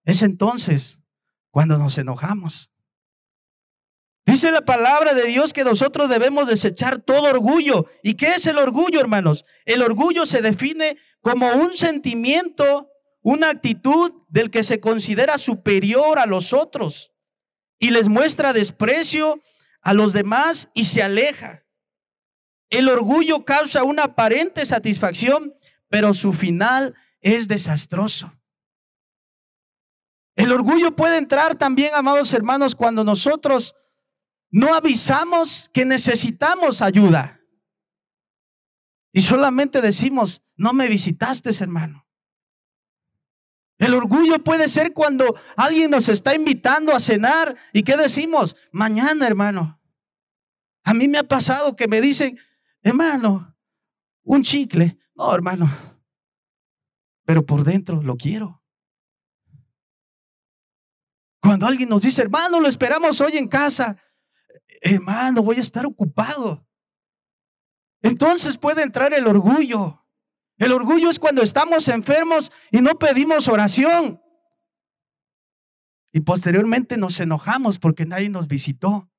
Es 0.04 0.22
entonces 0.22 1.02
cuando 1.50 1.78
nos 1.78 1.98
enojamos. 1.98 2.72
Dice 4.26 4.52
la 4.52 4.62
palabra 4.62 5.14
de 5.14 5.26
Dios 5.26 5.54
que 5.54 5.64
nosotros 5.64 6.10
debemos 6.10 6.48
desechar 6.48 7.00
todo 7.00 7.24
orgullo. 7.24 7.88
¿Y 8.04 8.14
qué 8.14 8.30
es 8.30 8.46
el 8.46 8.58
orgullo, 8.58 9.00
hermanos? 9.00 9.46
El 9.66 9.82
orgullo 9.82 10.26
se 10.26 10.42
define 10.42 10.98
como 11.22 11.52
un 11.54 11.76
sentimiento, 11.76 12.90
una 13.22 13.50
actitud 13.50 14.12
del 14.30 14.52
que 14.52 14.64
se 14.64 14.80
considera 14.80 15.38
superior 15.38 16.20
a 16.20 16.28
los 16.28 16.54
otros 16.54 17.12
y 17.80 17.90
les 17.90 18.08
muestra 18.08 18.54
desprecio 18.54 19.42
a 19.82 19.94
los 19.94 20.14
demás 20.14 20.70
y 20.74 20.86
se 20.86 21.04
aleja. 21.04 21.66
El 22.70 22.88
orgullo 22.88 23.44
causa 23.44 23.84
una 23.84 24.04
aparente 24.04 24.66
satisfacción, 24.66 25.54
pero 25.90 26.14
su 26.14 26.34
final 26.34 26.96
es 27.20 27.48
desastroso. 27.48 28.34
El 30.36 30.52
orgullo 30.52 30.96
puede 30.96 31.18
entrar 31.18 31.56
también, 31.56 31.94
amados 31.94 32.34
hermanos, 32.34 32.76
cuando 32.76 33.04
nosotros 33.04 33.76
no 34.50 34.74
avisamos 34.74 35.70
que 35.74 35.86
necesitamos 35.86 36.82
ayuda. 36.82 37.42
Y 39.14 39.22
solamente 39.22 39.82
decimos, 39.82 40.42
no 40.56 40.74
me 40.74 40.88
visitaste, 40.88 41.50
hermano. 41.60 42.08
El 43.82 43.96
orgullo 43.96 44.44
puede 44.44 44.70
ser 44.70 44.94
cuando 44.94 45.36
alguien 45.58 45.90
nos 45.90 46.08
está 46.08 46.36
invitando 46.36 46.94
a 46.94 47.00
cenar 47.00 47.58
y 47.74 47.82
¿qué 47.82 47.98
decimos? 47.98 48.56
Mañana, 48.72 49.26
hermano. 49.26 49.82
A 50.84 50.94
mí 50.94 51.08
me 51.08 51.18
ha 51.18 51.24
pasado 51.24 51.76
que 51.76 51.88
me 51.88 52.00
dicen, 52.00 52.38
hermano, 52.84 53.58
un 54.22 54.44
chicle. 54.44 55.00
No, 55.16 55.34
hermano. 55.34 55.68
Pero 57.26 57.44
por 57.44 57.64
dentro 57.64 58.04
lo 58.04 58.18
quiero. 58.18 58.62
Cuando 61.42 61.66
alguien 61.66 61.90
nos 61.90 62.04
dice, 62.04 62.22
hermano, 62.22 62.60
lo 62.60 62.68
esperamos 62.68 63.20
hoy 63.20 63.38
en 63.38 63.48
casa. 63.48 63.98
Hermano, 64.82 65.42
voy 65.42 65.56
a 65.56 65.62
estar 65.62 65.88
ocupado. 65.88 66.68
Entonces 68.04 68.60
puede 68.60 68.84
entrar 68.84 69.12
el 69.16 69.26
orgullo. 69.26 70.01
El 70.62 70.74
orgullo 70.74 71.10
es 71.10 71.18
cuando 71.18 71.42
estamos 71.42 71.88
enfermos 71.88 72.52
y 72.70 72.82
no 72.82 73.00
pedimos 73.00 73.48
oración. 73.48 74.22
Y 76.14 76.20
posteriormente 76.20 76.98
nos 76.98 77.20
enojamos 77.20 77.80
porque 77.80 78.06
nadie 78.06 78.30
nos 78.30 78.48
visitó. 78.48 79.10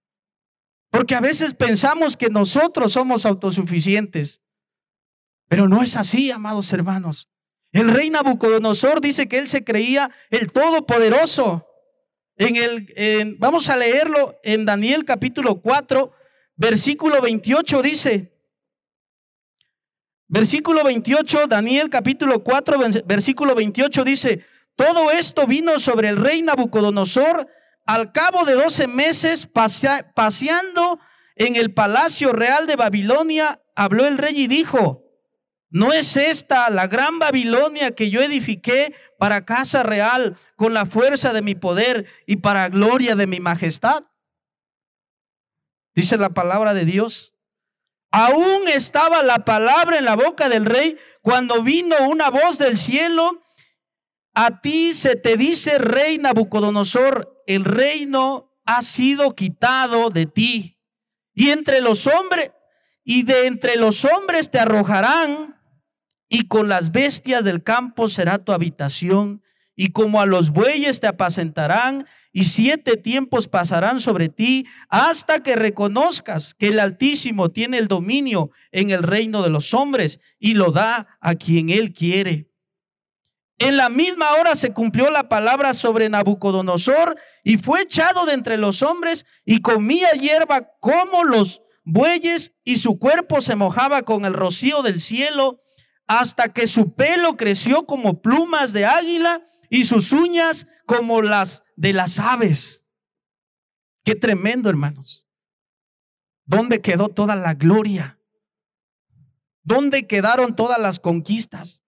Porque 0.90 1.16
a 1.16 1.20
veces 1.20 1.54
pensamos 1.54 2.16
que 2.16 2.30
nosotros 2.30 2.92
somos 2.92 3.26
autosuficientes. 3.26 4.40
Pero 5.48 5.68
no 5.68 5.82
es 5.82 5.96
así, 5.96 6.30
amados 6.30 6.72
hermanos. 6.72 7.28
El 7.72 7.88
rey 7.90 8.08
Nabucodonosor 8.08 9.00
dice 9.00 9.26
que 9.26 9.38
él 9.38 9.48
se 9.48 9.64
creía 9.64 10.12
el 10.30 10.52
todopoderoso. 10.52 11.66
En 12.36 12.54
el, 12.54 13.34
vamos 13.40 13.68
a 13.68 13.76
leerlo 13.76 14.38
en 14.44 14.64
Daniel 14.64 15.04
capítulo 15.04 15.60
4, 15.60 16.12
versículo 16.54 17.20
28 17.20 17.82
dice, 17.82 18.32
Versículo 20.32 20.82
28, 20.82 21.46
Daniel 21.46 21.90
capítulo 21.90 22.42
4, 22.42 22.78
versículo 23.04 23.54
28 23.54 24.02
dice, 24.02 24.42
todo 24.76 25.10
esto 25.10 25.46
vino 25.46 25.78
sobre 25.78 26.08
el 26.08 26.16
rey 26.16 26.40
Nabucodonosor 26.40 27.46
al 27.84 28.12
cabo 28.12 28.46
de 28.46 28.54
12 28.54 28.88
meses 28.88 29.46
paseando 29.46 30.98
en 31.36 31.54
el 31.56 31.74
palacio 31.74 32.32
real 32.32 32.66
de 32.66 32.76
Babilonia, 32.76 33.60
habló 33.76 34.06
el 34.06 34.16
rey 34.16 34.44
y 34.44 34.46
dijo, 34.46 35.04
¿no 35.68 35.92
es 35.92 36.16
esta 36.16 36.70
la 36.70 36.86
gran 36.86 37.18
Babilonia 37.18 37.94
que 37.94 38.08
yo 38.08 38.22
edifiqué 38.22 38.94
para 39.18 39.44
casa 39.44 39.82
real 39.82 40.38
con 40.56 40.72
la 40.72 40.86
fuerza 40.86 41.34
de 41.34 41.42
mi 41.42 41.54
poder 41.54 42.06
y 42.24 42.36
para 42.36 42.70
gloria 42.70 43.16
de 43.16 43.26
mi 43.26 43.40
majestad? 43.40 44.04
Dice 45.94 46.16
la 46.16 46.30
palabra 46.30 46.72
de 46.72 46.86
Dios. 46.86 47.31
Aún 48.12 48.68
estaba 48.68 49.22
la 49.22 49.44
palabra 49.46 49.96
en 49.96 50.04
la 50.04 50.16
boca 50.16 50.50
del 50.50 50.66
rey 50.66 50.98
cuando 51.22 51.62
vino 51.62 51.96
una 52.08 52.28
voz 52.28 52.58
del 52.58 52.76
cielo. 52.76 53.42
A 54.34 54.60
ti 54.60 54.92
se 54.92 55.16
te 55.16 55.38
dice, 55.38 55.78
rey 55.78 56.18
Nabucodonosor, 56.18 57.42
el 57.46 57.64
reino 57.64 58.52
ha 58.64 58.82
sido 58.82 59.34
quitado 59.34 60.10
de 60.10 60.26
ti 60.26 60.78
Y 61.34 61.50
entre 61.50 61.80
los 61.80 62.06
hombres, 62.06 62.52
y 63.02 63.22
de 63.22 63.46
entre 63.46 63.76
los 63.76 64.04
hombres 64.04 64.50
te 64.50 64.58
arrojarán, 64.58 65.58
y 66.28 66.46
con 66.48 66.68
las 66.68 66.92
bestias 66.92 67.42
del 67.44 67.62
campo 67.62 68.08
será 68.08 68.38
tu 68.38 68.52
habitación, 68.52 69.42
y 69.74 69.92
como 69.92 70.20
a 70.20 70.26
los 70.26 70.50
bueyes 70.50 71.00
te 71.00 71.06
apacentarán, 71.06 72.06
y 72.32 72.44
siete 72.44 72.96
tiempos 72.96 73.46
pasarán 73.46 74.00
sobre 74.00 74.28
ti, 74.28 74.66
hasta 74.88 75.42
que 75.42 75.54
reconozcas 75.54 76.54
que 76.54 76.68
el 76.68 76.80
Altísimo 76.80 77.50
tiene 77.50 77.78
el 77.78 77.88
dominio 77.88 78.50
en 78.70 78.90
el 78.90 79.02
reino 79.02 79.42
de 79.42 79.50
los 79.50 79.74
hombres, 79.74 80.18
y 80.38 80.54
lo 80.54 80.72
da 80.72 81.06
a 81.20 81.34
quien 81.34 81.68
él 81.68 81.92
quiere. 81.92 82.48
En 83.58 83.76
la 83.76 83.90
misma 83.90 84.32
hora 84.32 84.56
se 84.56 84.72
cumplió 84.72 85.08
la 85.10 85.28
palabra 85.28 85.72
sobre 85.72 86.08
Nabucodonosor 86.08 87.16
y 87.44 87.58
fue 87.58 87.82
echado 87.82 88.26
de 88.26 88.32
entre 88.32 88.56
los 88.56 88.82
hombres 88.82 89.24
y 89.44 89.60
comía 89.60 90.10
hierba 90.12 90.68
como 90.80 91.22
los 91.22 91.62
bueyes 91.84 92.54
y 92.64 92.76
su 92.76 92.98
cuerpo 92.98 93.40
se 93.40 93.54
mojaba 93.54 94.02
con 94.02 94.24
el 94.24 94.34
rocío 94.34 94.82
del 94.82 94.98
cielo 94.98 95.60
hasta 96.08 96.52
que 96.52 96.66
su 96.66 96.94
pelo 96.94 97.36
creció 97.36 97.86
como 97.86 98.20
plumas 98.20 98.72
de 98.72 98.84
águila 98.84 99.46
y 99.70 99.84
sus 99.84 100.10
uñas 100.10 100.66
como 100.84 101.22
las 101.22 101.61
de 101.76 101.92
las 101.92 102.18
aves. 102.18 102.82
Qué 104.04 104.14
tremendo, 104.14 104.68
hermanos. 104.68 105.28
¿Dónde 106.44 106.80
quedó 106.80 107.08
toda 107.08 107.36
la 107.36 107.54
gloria? 107.54 108.18
¿Dónde 109.62 110.06
quedaron 110.06 110.56
todas 110.56 110.78
las 110.80 110.98
conquistas? 110.98 111.84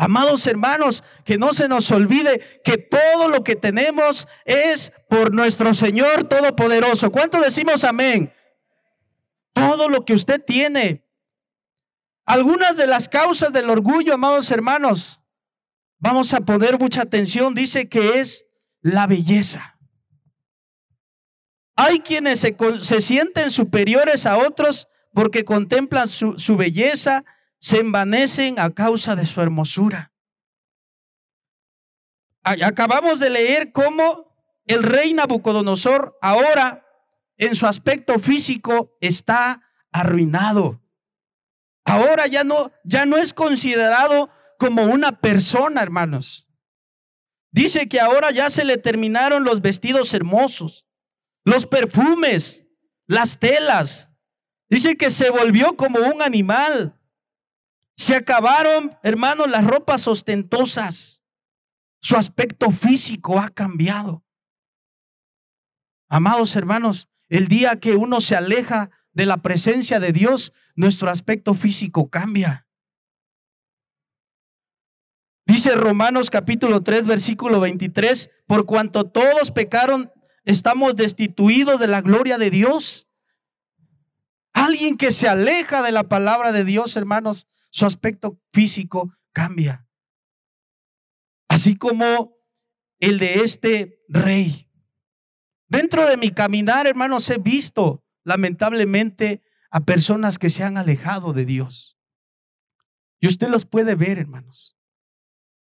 Amados 0.00 0.46
hermanos, 0.46 1.02
que 1.24 1.38
no 1.38 1.52
se 1.52 1.68
nos 1.68 1.90
olvide 1.90 2.60
que 2.64 2.78
todo 2.78 3.28
lo 3.28 3.42
que 3.42 3.56
tenemos 3.56 4.28
es 4.44 4.92
por 5.10 5.34
nuestro 5.34 5.74
Señor 5.74 6.28
Todopoderoso. 6.28 7.10
¿Cuánto 7.10 7.40
decimos 7.40 7.82
amén? 7.82 8.32
Todo 9.52 9.88
lo 9.88 10.04
que 10.04 10.14
usted 10.14 10.40
tiene. 10.42 11.04
Algunas 12.24 12.76
de 12.76 12.86
las 12.86 13.08
causas 13.08 13.52
del 13.52 13.70
orgullo, 13.70 14.14
amados 14.14 14.50
hermanos, 14.52 15.20
vamos 15.98 16.32
a 16.32 16.42
poner 16.42 16.78
mucha 16.78 17.02
atención. 17.02 17.54
Dice 17.54 17.88
que 17.88 18.20
es 18.20 18.47
la 18.92 19.06
belleza. 19.06 19.78
Hay 21.76 22.00
quienes 22.00 22.40
se, 22.40 22.56
se 22.82 23.00
sienten 23.00 23.50
superiores 23.50 24.26
a 24.26 24.38
otros 24.38 24.88
porque 25.12 25.44
contemplan 25.44 26.08
su, 26.08 26.38
su 26.38 26.56
belleza, 26.56 27.24
se 27.60 27.78
envanecen 27.78 28.58
a 28.58 28.70
causa 28.70 29.16
de 29.16 29.26
su 29.26 29.40
hermosura. 29.40 30.12
Acabamos 32.42 33.20
de 33.20 33.30
leer 33.30 33.72
cómo 33.72 34.28
el 34.66 34.82
rey 34.82 35.12
Nabucodonosor 35.12 36.18
ahora 36.22 36.84
en 37.36 37.54
su 37.54 37.66
aspecto 37.66 38.18
físico 38.18 38.96
está 39.00 39.62
arruinado. 39.92 40.82
Ahora 41.84 42.26
ya 42.26 42.44
no 42.44 42.70
ya 42.84 43.06
no 43.06 43.16
es 43.16 43.32
considerado 43.32 44.30
como 44.58 44.84
una 44.84 45.20
persona, 45.20 45.82
hermanos. 45.82 46.47
Dice 47.58 47.88
que 47.88 47.98
ahora 47.98 48.30
ya 48.30 48.50
se 48.50 48.64
le 48.64 48.76
terminaron 48.76 49.42
los 49.42 49.60
vestidos 49.60 50.14
hermosos, 50.14 50.86
los 51.44 51.66
perfumes, 51.66 52.64
las 53.08 53.40
telas. 53.40 54.10
Dice 54.70 54.96
que 54.96 55.10
se 55.10 55.30
volvió 55.30 55.76
como 55.76 55.98
un 55.98 56.22
animal. 56.22 56.96
Se 57.96 58.14
acabaron, 58.14 58.96
hermanos, 59.02 59.50
las 59.50 59.64
ropas 59.64 60.06
ostentosas. 60.06 61.24
Su 62.00 62.16
aspecto 62.16 62.70
físico 62.70 63.40
ha 63.40 63.48
cambiado. 63.48 64.24
Amados 66.08 66.54
hermanos, 66.54 67.08
el 67.28 67.48
día 67.48 67.80
que 67.80 67.96
uno 67.96 68.20
se 68.20 68.36
aleja 68.36 68.90
de 69.10 69.26
la 69.26 69.38
presencia 69.38 69.98
de 69.98 70.12
Dios, 70.12 70.52
nuestro 70.76 71.10
aspecto 71.10 71.54
físico 71.54 72.08
cambia. 72.08 72.67
Dice 75.58 75.74
Romanos 75.74 76.30
capítulo 76.30 76.84
3, 76.84 77.08
versículo 77.08 77.58
23, 77.58 78.30
por 78.46 78.64
cuanto 78.64 79.10
todos 79.10 79.50
pecaron, 79.50 80.12
estamos 80.44 80.94
destituidos 80.94 81.80
de 81.80 81.88
la 81.88 82.00
gloria 82.00 82.38
de 82.38 82.48
Dios. 82.48 83.08
Alguien 84.52 84.96
que 84.96 85.10
se 85.10 85.28
aleja 85.28 85.82
de 85.82 85.90
la 85.90 86.04
palabra 86.04 86.52
de 86.52 86.62
Dios, 86.62 86.96
hermanos, 86.96 87.48
su 87.70 87.86
aspecto 87.86 88.40
físico 88.52 89.12
cambia. 89.32 89.84
Así 91.48 91.74
como 91.74 92.36
el 93.00 93.18
de 93.18 93.40
este 93.40 93.98
rey. 94.06 94.70
Dentro 95.66 96.06
de 96.06 96.18
mi 96.18 96.30
caminar, 96.30 96.86
hermanos, 96.86 97.28
he 97.30 97.38
visto 97.38 98.04
lamentablemente 98.22 99.42
a 99.72 99.80
personas 99.80 100.38
que 100.38 100.50
se 100.50 100.62
han 100.62 100.78
alejado 100.78 101.32
de 101.32 101.44
Dios. 101.44 101.98
Y 103.18 103.26
usted 103.26 103.48
los 103.48 103.66
puede 103.66 103.96
ver, 103.96 104.20
hermanos. 104.20 104.77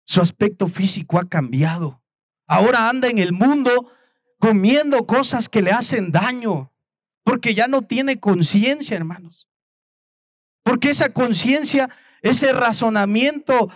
Su 0.08 0.22
aspecto 0.22 0.70
físico 0.70 1.20
ha 1.20 1.28
cambiado. 1.28 2.02
Ahora 2.48 2.88
anda 2.88 3.10
en 3.10 3.20
el 3.20 3.34
mundo 3.34 3.92
comiendo 4.40 5.06
cosas 5.06 5.50
que 5.50 5.62
le 5.62 5.72
hacen 5.72 6.14
daño, 6.14 6.74
porque 7.24 7.54
ya 7.54 7.68
no 7.68 7.82
tiene 7.82 8.18
conciencia, 8.18 8.96
hermanos. 8.96 9.50
Porque 10.64 10.92
esa 10.92 11.12
conciencia, 11.12 11.90
ese 12.22 12.54
razonamiento, 12.54 13.70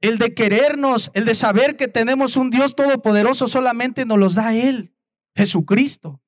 el 0.00 0.16
de 0.16 0.32
querernos, 0.32 1.10
el 1.12 1.26
de 1.26 1.34
saber 1.34 1.76
que 1.76 1.86
tenemos 1.86 2.36
un 2.36 2.48
Dios 2.48 2.74
todopoderoso, 2.74 3.46
solamente 3.46 4.06
nos 4.06 4.18
los 4.18 4.34
da 4.34 4.54
Él, 4.54 4.96
Jesucristo. 5.36 6.22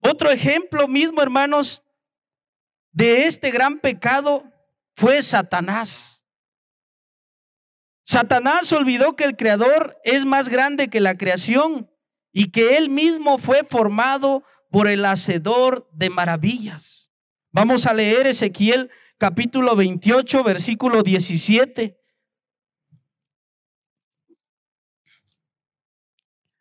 Otro 0.00 0.30
ejemplo 0.30 0.88
mismo, 0.88 1.20
hermanos, 1.20 1.82
de 2.90 3.26
este 3.26 3.50
gran 3.50 3.80
pecado 3.80 4.50
fue 4.94 5.20
Satanás. 5.20 6.15
Satanás 8.06 8.72
olvidó 8.72 9.16
que 9.16 9.24
el 9.24 9.36
Creador 9.36 9.98
es 10.04 10.24
más 10.24 10.48
grande 10.48 10.86
que 10.86 11.00
la 11.00 11.18
creación 11.18 11.90
y 12.32 12.52
que 12.52 12.76
Él 12.76 12.88
mismo 12.88 13.36
fue 13.36 13.64
formado 13.64 14.44
por 14.70 14.86
el 14.86 15.04
Hacedor 15.04 15.90
de 15.92 16.08
maravillas. 16.08 17.10
Vamos 17.50 17.84
a 17.84 17.94
leer 17.94 18.28
Ezequiel 18.28 18.92
capítulo 19.18 19.74
28, 19.74 20.44
versículo 20.44 21.02
17. 21.02 21.98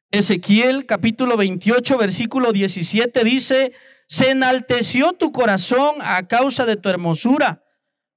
Ezequiel 0.09 0.87
capítulo 0.87 1.37
28, 1.37 1.97
versículo 1.99 2.53
17 2.53 3.23
dice, 3.23 3.71
se 4.07 4.31
enalteció 4.31 5.13
tu 5.13 5.31
corazón 5.31 5.97
a 6.01 6.27
causa 6.27 6.65
de 6.65 6.75
tu 6.75 6.89
hermosura, 6.89 7.64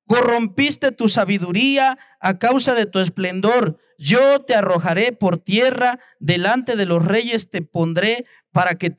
corrompiste 0.09 0.91
tu 0.91 1.09
sabiduría 1.09 1.99
a 2.19 2.39
causa 2.39 2.75
de 2.75 2.87
tu 2.87 2.99
esplendor. 2.99 3.79
Yo 3.99 4.43
te 4.45 4.55
arrojaré 4.55 5.13
por 5.13 5.39
tierra, 5.39 6.01
delante 6.19 6.75
de 6.75 6.87
los 6.87 7.05
reyes 7.05 7.51
te 7.51 7.63
pondré 7.63 8.27
para 8.51 8.77
que 8.77 8.91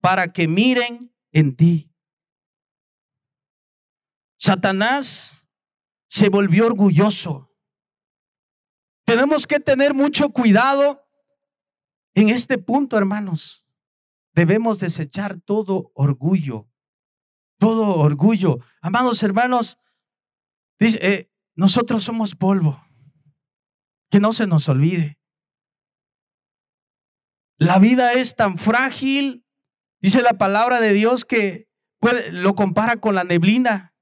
para 0.00 0.32
que 0.32 0.46
miren 0.46 1.12
en 1.32 1.56
ti. 1.56 1.90
Satanás 4.36 5.46
se 6.08 6.28
volvió 6.28 6.66
orgulloso. 6.66 7.50
Tenemos 9.04 9.46
que 9.46 9.60
tener 9.60 9.94
mucho 9.94 10.30
cuidado 10.30 11.02
en 12.14 12.28
este 12.28 12.58
punto, 12.58 12.98
hermanos. 12.98 13.64
Debemos 14.34 14.80
desechar 14.80 15.40
todo 15.40 15.92
orgullo, 15.94 16.68
todo 17.58 17.98
orgullo. 17.98 18.58
Amados 18.80 19.22
hermanos, 19.22 19.78
dice, 20.82 20.98
eh, 21.02 21.32
nosotros 21.54 22.02
somos 22.02 22.34
polvo. 22.34 22.84
Que 24.10 24.20
no 24.20 24.32
se 24.32 24.46
nos 24.46 24.68
olvide. 24.68 25.18
La 27.56 27.78
vida 27.78 28.12
es 28.12 28.34
tan 28.34 28.58
frágil, 28.58 29.46
dice 30.00 30.20
la 30.22 30.34
palabra 30.34 30.80
de 30.80 30.92
Dios, 30.92 31.24
que 31.24 31.68
lo 32.30 32.54
compara 32.54 32.96
con 32.96 33.14
la 33.14 33.24
neblina. 33.24 33.94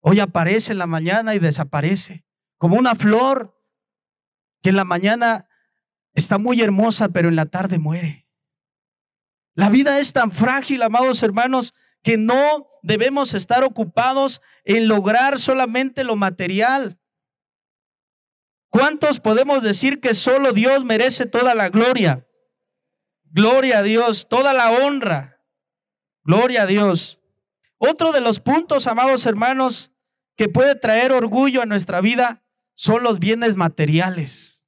Hoy 0.00 0.20
aparece 0.20 0.72
en 0.72 0.78
la 0.78 0.86
mañana 0.86 1.34
y 1.34 1.38
desaparece, 1.38 2.24
como 2.56 2.76
una 2.76 2.94
flor 2.94 3.62
que 4.62 4.70
en 4.70 4.76
la 4.76 4.84
mañana 4.84 5.48
está 6.14 6.38
muy 6.38 6.60
hermosa, 6.62 7.10
pero 7.10 7.28
en 7.28 7.36
la 7.36 7.46
tarde 7.46 7.78
muere. 7.78 8.26
La 9.54 9.68
vida 9.68 9.98
es 9.98 10.12
tan 10.12 10.32
frágil, 10.32 10.82
amados 10.82 11.22
hermanos, 11.22 11.74
que 12.02 12.16
no 12.16 12.68
debemos 12.82 13.34
estar 13.34 13.64
ocupados 13.64 14.40
en 14.64 14.88
lograr 14.88 15.38
solamente 15.38 16.04
lo 16.04 16.16
material. 16.16 16.98
¿Cuántos 18.70 19.20
podemos 19.20 19.62
decir 19.62 20.00
que 20.00 20.14
solo 20.14 20.52
Dios 20.52 20.84
merece 20.84 21.26
toda 21.26 21.54
la 21.54 21.68
gloria? 21.68 22.26
Gloria 23.24 23.78
a 23.78 23.82
Dios, 23.82 24.28
toda 24.28 24.52
la 24.52 24.70
honra. 24.70 25.44
Gloria 26.22 26.62
a 26.62 26.66
Dios. 26.66 27.20
Otro 27.78 28.12
de 28.12 28.20
los 28.20 28.40
puntos, 28.40 28.86
amados 28.86 29.26
hermanos, 29.26 29.92
que 30.36 30.48
puede 30.48 30.74
traer 30.74 31.12
orgullo 31.12 31.62
a 31.62 31.66
nuestra 31.66 32.00
vida 32.00 32.44
son 32.74 33.02
los 33.02 33.18
bienes 33.18 33.56
materiales. 33.56 34.64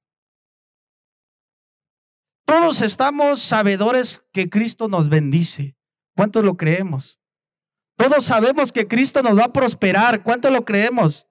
Todos 2.44 2.82
estamos 2.82 3.40
sabedores 3.40 4.24
que 4.32 4.50
Cristo 4.50 4.88
nos 4.88 5.08
bendice. 5.08 5.76
¿Cuántos 6.14 6.44
lo 6.44 6.56
creemos? 6.56 7.21
Todos 8.02 8.24
sabemos 8.24 8.72
que 8.72 8.88
Cristo 8.88 9.22
nos 9.22 9.38
va 9.38 9.44
a 9.44 9.52
prosperar. 9.52 10.24
¿Cuánto 10.24 10.50
lo 10.50 10.64
creemos? 10.64 11.28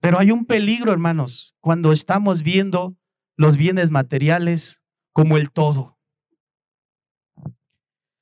Pero 0.00 0.18
hay 0.18 0.32
un 0.32 0.44
peligro, 0.44 0.90
hermanos, 0.90 1.54
cuando 1.60 1.92
estamos 1.92 2.42
viendo 2.42 2.98
los 3.36 3.56
bienes 3.56 3.90
materiales 3.90 4.82
como 5.12 5.36
el 5.36 5.52
todo. 5.52 6.00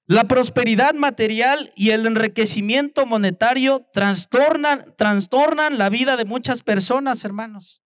La 0.04 0.24
prosperidad 0.24 0.92
material 0.92 1.72
y 1.76 1.92
el 1.92 2.06
enriquecimiento 2.06 3.06
monetario 3.06 3.88
trastornan, 3.94 4.94
trastornan 4.98 5.78
la 5.78 5.88
vida 5.88 6.18
de 6.18 6.26
muchas 6.26 6.62
personas, 6.62 7.24
hermanos. 7.24 7.82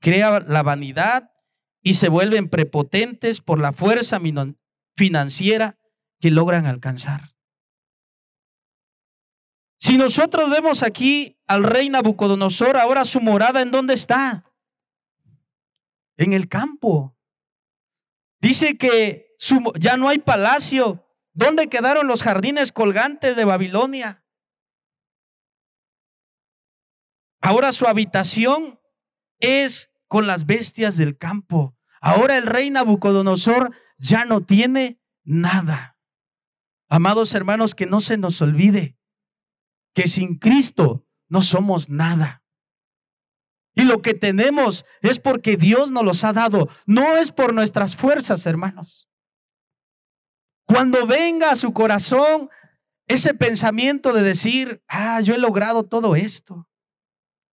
Crea 0.00 0.40
la 0.40 0.62
vanidad 0.62 1.32
y 1.82 1.94
se 1.94 2.08
vuelven 2.08 2.48
prepotentes 2.48 3.42
por 3.42 3.60
la 3.60 3.74
fuerza 3.74 4.18
financiera 4.96 5.78
que 6.18 6.30
logran 6.30 6.64
alcanzar. 6.64 7.32
Si 9.82 9.96
nosotros 9.96 10.48
vemos 10.48 10.84
aquí 10.84 11.42
al 11.48 11.64
rey 11.64 11.90
Nabucodonosor, 11.90 12.76
ahora 12.76 13.04
su 13.04 13.20
morada, 13.20 13.62
¿en 13.62 13.72
dónde 13.72 13.94
está? 13.94 14.48
En 16.16 16.32
el 16.32 16.48
campo. 16.48 17.18
Dice 18.40 18.78
que 18.78 19.34
ya 19.80 19.96
no 19.96 20.08
hay 20.08 20.20
palacio. 20.20 21.04
¿Dónde 21.32 21.68
quedaron 21.68 22.06
los 22.06 22.22
jardines 22.22 22.70
colgantes 22.70 23.34
de 23.34 23.44
Babilonia? 23.44 24.24
Ahora 27.40 27.72
su 27.72 27.88
habitación 27.88 28.78
es 29.40 29.90
con 30.06 30.28
las 30.28 30.46
bestias 30.46 30.96
del 30.96 31.18
campo. 31.18 31.76
Ahora 32.00 32.36
el 32.36 32.46
rey 32.46 32.70
Nabucodonosor 32.70 33.74
ya 33.98 34.26
no 34.26 34.42
tiene 34.42 35.00
nada. 35.24 35.98
Amados 36.88 37.34
hermanos, 37.34 37.74
que 37.74 37.86
no 37.86 38.00
se 38.00 38.16
nos 38.16 38.40
olvide 38.42 38.96
que 39.94 40.08
sin 40.08 40.38
Cristo 40.38 41.06
no 41.28 41.42
somos 41.42 41.88
nada. 41.88 42.42
Y 43.74 43.84
lo 43.84 44.02
que 44.02 44.14
tenemos 44.14 44.84
es 45.00 45.18
porque 45.18 45.56
Dios 45.56 45.90
nos 45.90 46.04
los 46.04 46.24
ha 46.24 46.32
dado, 46.32 46.68
no 46.86 47.16
es 47.16 47.32
por 47.32 47.54
nuestras 47.54 47.96
fuerzas, 47.96 48.44
hermanos. 48.46 49.08
Cuando 50.66 51.06
venga 51.06 51.50
a 51.50 51.56
su 51.56 51.72
corazón 51.72 52.50
ese 53.08 53.34
pensamiento 53.34 54.12
de 54.12 54.22
decir, 54.22 54.82
ah, 54.88 55.20
yo 55.20 55.34
he 55.34 55.38
logrado 55.38 55.84
todo 55.84 56.16
esto, 56.16 56.68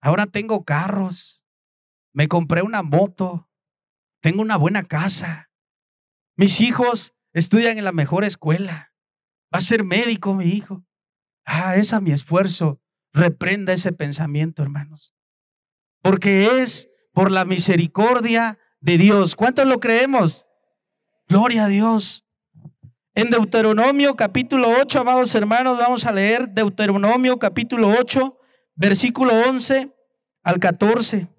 ahora 0.02 0.25
tengo 0.25 0.63
carros, 0.63 1.45
me 2.13 2.28
compré 2.28 2.62
una 2.62 2.84
moto, 2.84 3.49
tengo 4.21 4.41
una 4.41 4.58
buena 4.58 4.84
casa, 4.84 5.52
mis 6.36 6.62
hijos 6.62 7.13
estudian 7.34 7.78
en 7.78 7.84
la 7.84 7.91
mejor 7.91 8.23
escuela, 8.23 8.93
va 9.54 9.60
a 9.60 9.62
ser 9.62 9.84
médico 9.84 10.34
mi 10.34 10.45
hijo. 10.45 10.86
Ah, 11.51 11.77
es 11.77 11.99
mi 11.99 12.12
esfuerzo. 12.12 12.79
Reprenda 13.12 13.73
ese 13.73 13.91
pensamiento, 13.91 14.62
hermanos. 14.62 15.15
Porque 16.03 16.62
es 16.62 16.89
por 17.12 17.31
la 17.31 17.43
misericordia 17.43 18.59
de 18.81 18.99
Dios. 18.99 19.35
¿Cuántos 19.35 19.65
lo 19.65 19.79
creemos? 19.79 20.45
Gloria 21.27 21.65
a 21.65 21.67
Dios. 21.67 22.23
En 23.15 23.31
Deuteronomio 23.31 24.15
capítulo 24.15 24.69
8, 24.79 24.99
amados 24.99 25.33
hermanos, 25.33 25.79
vamos 25.79 26.05
a 26.05 26.12
leer 26.12 26.49
Deuteronomio 26.49 27.39
capítulo 27.39 27.89
8, 27.99 28.38
versículo 28.75 29.33
11 29.33 29.91
al 30.43 30.59
14. 30.59 31.29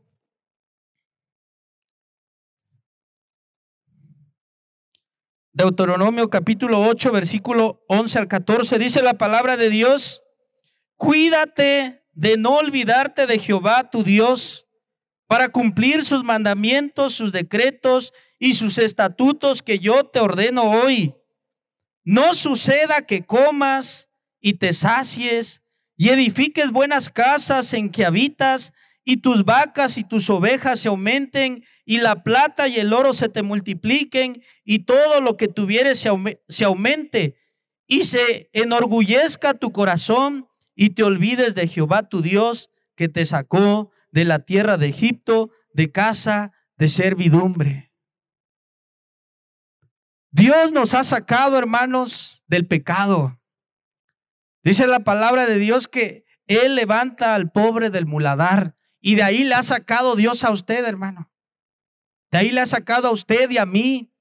Deuteronomio 5.60 6.30
capítulo 6.30 6.80
8, 6.80 7.12
versículo 7.12 7.84
11 7.86 8.18
al 8.18 8.28
14, 8.28 8.78
dice 8.78 9.02
la 9.02 9.18
palabra 9.18 9.58
de 9.58 9.68
Dios, 9.68 10.22
cuídate 10.96 12.02
de 12.14 12.38
no 12.38 12.56
olvidarte 12.56 13.26
de 13.26 13.38
Jehová 13.38 13.90
tu 13.90 14.02
Dios 14.02 14.66
para 15.26 15.50
cumplir 15.50 16.02
sus 16.02 16.24
mandamientos, 16.24 17.12
sus 17.12 17.30
decretos 17.30 18.14
y 18.38 18.54
sus 18.54 18.78
estatutos 18.78 19.60
que 19.60 19.78
yo 19.78 20.04
te 20.04 20.20
ordeno 20.20 20.62
hoy. 20.62 21.14
No 22.04 22.32
suceda 22.32 23.02
que 23.02 23.26
comas 23.26 24.08
y 24.40 24.54
te 24.54 24.72
sacies 24.72 25.62
y 25.94 26.08
edifiques 26.08 26.70
buenas 26.70 27.10
casas 27.10 27.74
en 27.74 27.90
que 27.90 28.06
habitas 28.06 28.72
y 29.04 29.18
tus 29.18 29.44
vacas 29.44 29.98
y 29.98 30.04
tus 30.04 30.30
ovejas 30.30 30.80
se 30.80 30.88
aumenten 30.88 31.66
y 31.90 31.98
la 31.98 32.22
plata 32.22 32.68
y 32.68 32.76
el 32.76 32.92
oro 32.92 33.12
se 33.12 33.28
te 33.28 33.42
multipliquen 33.42 34.44
y 34.62 34.84
todo 34.84 35.20
lo 35.20 35.36
que 35.36 35.48
tuvieres 35.48 35.98
se, 35.98 36.64
aumente 36.64 37.36
y 37.88 38.04
se 38.04 38.48
enorgullezca 38.52 39.54
tu 39.54 39.72
corazón 39.72 40.48
y 40.76 40.90
te 40.90 41.02
olvides 41.02 41.56
de 41.56 41.66
Jehová 41.66 42.08
tu 42.08 42.22
Dios 42.22 42.70
que 42.94 43.08
te 43.08 43.24
sacó 43.26 43.90
de 44.12 44.24
la 44.24 44.38
tierra 44.38 44.76
de 44.76 44.86
Egipto, 44.86 45.50
de 45.74 45.90
casa 45.90 46.52
de 46.76 46.86
servidumbre. 46.86 47.92
Dios 50.30 50.70
nos 50.70 50.94
ha 50.94 51.02
sacado, 51.02 51.58
hermanos, 51.58 52.44
del 52.46 52.68
pecado. 52.68 53.40
Dice 54.62 54.86
la 54.86 55.00
palabra 55.00 55.44
de 55.46 55.58
Dios 55.58 55.88
que 55.88 56.24
Él 56.46 56.76
levanta 56.76 57.34
al 57.34 57.50
pobre 57.50 57.90
del 57.90 58.06
muladar 58.06 58.76
y 59.00 59.16
de 59.16 59.24
ahí 59.24 59.42
le 59.42 59.56
ha 59.56 59.64
sacado 59.64 60.14
Dios 60.14 60.44
a 60.44 60.52
usted, 60.52 60.84
hermano. 60.84 61.29
De 62.30 62.38
ahí 62.38 62.50
le 62.50 62.60
ha 62.60 62.66
sacado 62.66 63.08
a 63.08 63.12
usted 63.12 63.50
y 63.50 63.58
a 63.58 63.66
mí. 63.66 64.14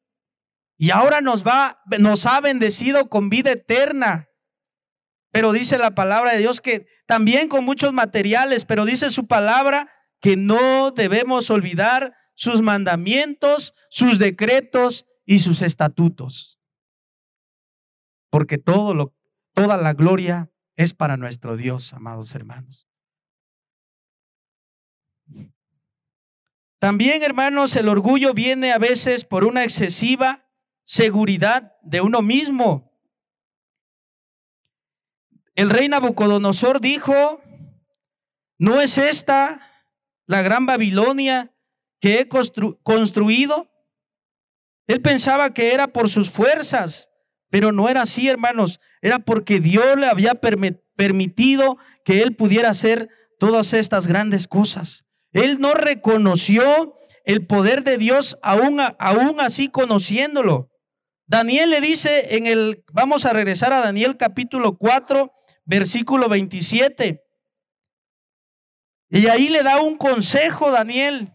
Y 0.77 0.91
ahora 0.91 1.21
nos 1.21 1.45
ha 1.45 2.41
bendecido 2.41 3.09
con 3.09 3.29
vida 3.29 3.51
eterna. 3.51 4.29
Pero 5.31 5.51
dice 5.51 5.77
la 5.77 5.93
palabra 5.93 6.31
de 6.33 6.39
Dios 6.39 6.59
que 6.61 6.87
también 7.05 7.47
con 7.49 7.63
muchos 7.63 7.93
materiales, 7.93 8.65
pero 8.65 8.85
dice 8.85 9.09
su 9.09 9.27
palabra 9.27 9.89
que 10.19 10.37
no 10.37 10.91
debemos 10.91 11.49
olvidar 11.49 12.15
sus 12.33 12.61
mandamientos, 12.61 13.73
sus 13.89 14.17
decretos 14.17 15.05
y 15.25 15.39
sus 15.39 15.61
estatutos. 15.61 16.59
Porque 18.31 18.57
toda 18.57 19.77
la 19.77 19.93
gloria 19.93 20.49
es 20.75 20.93
para 20.93 21.17
nuestro 21.17 21.57
Dios, 21.57 21.93
amados 21.93 22.33
hermanos. 22.33 22.88
También, 26.79 27.23
hermanos, 27.23 27.75
el 27.75 27.89
orgullo 27.89 28.33
viene 28.33 28.71
a 28.71 28.77
veces 28.77 29.25
por 29.25 29.43
una 29.43 29.63
excesiva 29.63 30.49
seguridad 30.85 31.73
de 31.83 31.99
uno 31.99 32.21
mismo. 32.21 32.89
El 35.55 35.69
rey 35.69 35.89
Nabucodonosor 35.89 36.79
dijo, 36.79 37.41
¿no 38.57 38.79
es 38.79 38.97
esta 38.97 39.61
la 40.25 40.41
gran 40.41 40.65
Babilonia 40.65 41.53
que 41.99 42.21
he 42.21 42.29
construido? 42.29 43.69
Él 44.87 45.01
pensaba 45.01 45.53
que 45.53 45.73
era 45.73 45.87
por 45.87 46.07
sus 46.07 46.31
fuerzas, 46.31 47.09
pero 47.49 47.73
no 47.73 47.89
era 47.89 48.03
así, 48.03 48.29
hermanos. 48.29 48.79
Era 49.01 49.19
porque 49.19 49.59
Dios 49.59 49.97
le 49.97 50.07
había 50.07 50.35
permitido 50.95 51.77
que 52.05 52.21
él 52.21 52.37
pudiera 52.37 52.69
hacer 52.69 53.09
todas 53.37 53.73
estas 53.73 54.07
grandes 54.07 54.47
cosas. 54.47 55.08
Él 55.31 55.59
no 55.59 55.73
reconoció 55.73 56.95
el 57.25 57.45
poder 57.45 57.83
de 57.83 57.97
Dios 57.97 58.37
aún, 58.41 58.79
aún 58.97 59.39
así 59.39 59.69
conociéndolo. 59.69 60.71
Daniel 61.27 61.69
le 61.69 61.81
dice 61.81 62.35
en 62.35 62.47
el, 62.47 62.83
vamos 62.91 63.25
a 63.25 63.33
regresar 63.33 63.71
a 63.71 63.81
Daniel 63.81 64.17
capítulo 64.17 64.77
4, 64.77 65.31
versículo 65.65 66.27
27. 66.27 67.23
Y 69.09 69.27
ahí 69.27 69.49
le 69.49 69.61
da 69.61 69.79
un 69.81 69.97
consejo 69.97 70.71
Daniel. 70.71 71.33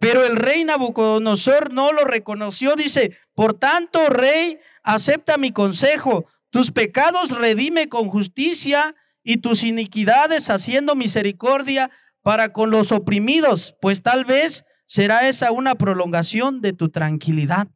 Pero 0.00 0.24
el 0.24 0.36
rey 0.36 0.64
Nabucodonosor 0.64 1.72
no 1.72 1.92
lo 1.92 2.04
reconoció. 2.04 2.76
Dice, 2.76 3.16
por 3.34 3.54
tanto, 3.54 4.08
rey, 4.08 4.58
acepta 4.82 5.38
mi 5.38 5.52
consejo. 5.52 6.26
Tus 6.50 6.70
pecados 6.70 7.30
redime 7.30 7.88
con 7.88 8.08
justicia 8.08 8.94
y 9.22 9.38
tus 9.38 9.64
iniquidades 9.64 10.50
haciendo 10.50 10.94
misericordia 10.94 11.90
para 12.28 12.52
con 12.52 12.70
los 12.70 12.92
oprimidos, 12.92 13.74
pues 13.80 14.02
tal 14.02 14.26
vez 14.26 14.66
será 14.84 15.30
esa 15.30 15.50
una 15.50 15.76
prolongación 15.76 16.60
de 16.60 16.74
tu 16.74 16.90
tranquilidad. 16.90 17.68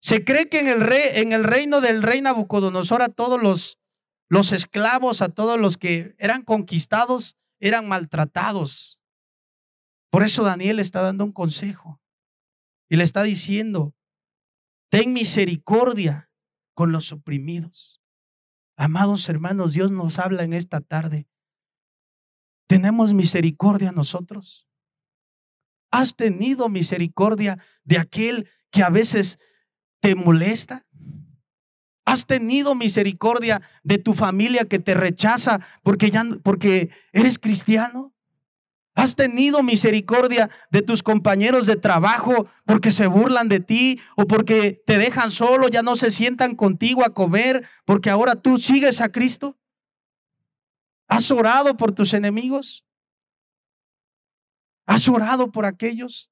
Se 0.00 0.24
cree 0.24 0.48
que 0.48 0.58
en 0.58 0.66
el, 0.66 0.80
rey, 0.80 1.02
en 1.14 1.30
el 1.30 1.44
reino 1.44 1.80
del 1.80 2.02
rey 2.02 2.20
Nabucodonosor 2.22 3.02
a 3.02 3.08
todos 3.08 3.40
los, 3.40 3.78
los 4.28 4.50
esclavos, 4.50 5.22
a 5.22 5.28
todos 5.28 5.60
los 5.60 5.76
que 5.76 6.16
eran 6.18 6.42
conquistados, 6.42 7.36
eran 7.60 7.86
maltratados. 7.86 8.98
Por 10.10 10.24
eso 10.24 10.42
Daniel 10.42 10.80
está 10.80 11.00
dando 11.00 11.24
un 11.24 11.30
consejo 11.30 12.00
y 12.88 12.96
le 12.96 13.04
está 13.04 13.22
diciendo, 13.22 13.94
ten 14.90 15.12
misericordia 15.12 16.32
con 16.74 16.90
los 16.90 17.12
oprimidos. 17.12 18.02
Amados 18.76 19.28
hermanos, 19.28 19.72
Dios 19.72 19.92
nos 19.92 20.18
habla 20.18 20.42
en 20.42 20.52
esta 20.52 20.80
tarde 20.80 21.28
¿Tenemos 22.68 23.14
misericordia 23.14 23.92
nosotros? 23.92 24.68
¿Has 25.90 26.14
tenido 26.14 26.68
misericordia 26.68 27.58
de 27.82 27.98
aquel 27.98 28.48
que 28.70 28.82
a 28.82 28.90
veces 28.90 29.38
te 30.00 30.14
molesta? 30.14 30.86
¿Has 32.04 32.26
tenido 32.26 32.74
misericordia 32.74 33.62
de 33.82 33.96
tu 33.96 34.12
familia 34.12 34.66
que 34.66 34.78
te 34.78 34.94
rechaza 34.94 35.60
porque 35.82 36.10
ya 36.10 36.24
porque 36.42 36.90
eres 37.12 37.38
cristiano? 37.38 38.14
¿Has 38.94 39.16
tenido 39.16 39.62
misericordia 39.62 40.50
de 40.70 40.82
tus 40.82 41.02
compañeros 41.02 41.64
de 41.64 41.76
trabajo 41.76 42.48
porque 42.66 42.92
se 42.92 43.06
burlan 43.06 43.48
de 43.48 43.60
ti 43.60 43.98
o 44.16 44.26
porque 44.26 44.82
te 44.86 44.98
dejan 44.98 45.30
solo, 45.30 45.68
ya 45.68 45.82
no 45.82 45.96
se 45.96 46.10
sientan 46.10 46.54
contigo 46.54 47.02
a 47.04 47.14
comer 47.14 47.66
porque 47.86 48.10
ahora 48.10 48.34
tú 48.34 48.58
sigues 48.58 49.00
a 49.00 49.08
Cristo? 49.10 49.56
¿Has 51.08 51.30
orado 51.30 51.76
por 51.76 51.92
tus 51.92 52.14
enemigos? 52.14 52.84
¿Has 54.86 55.08
orado 55.08 55.50
por 55.50 55.64
aquellos? 55.64 56.30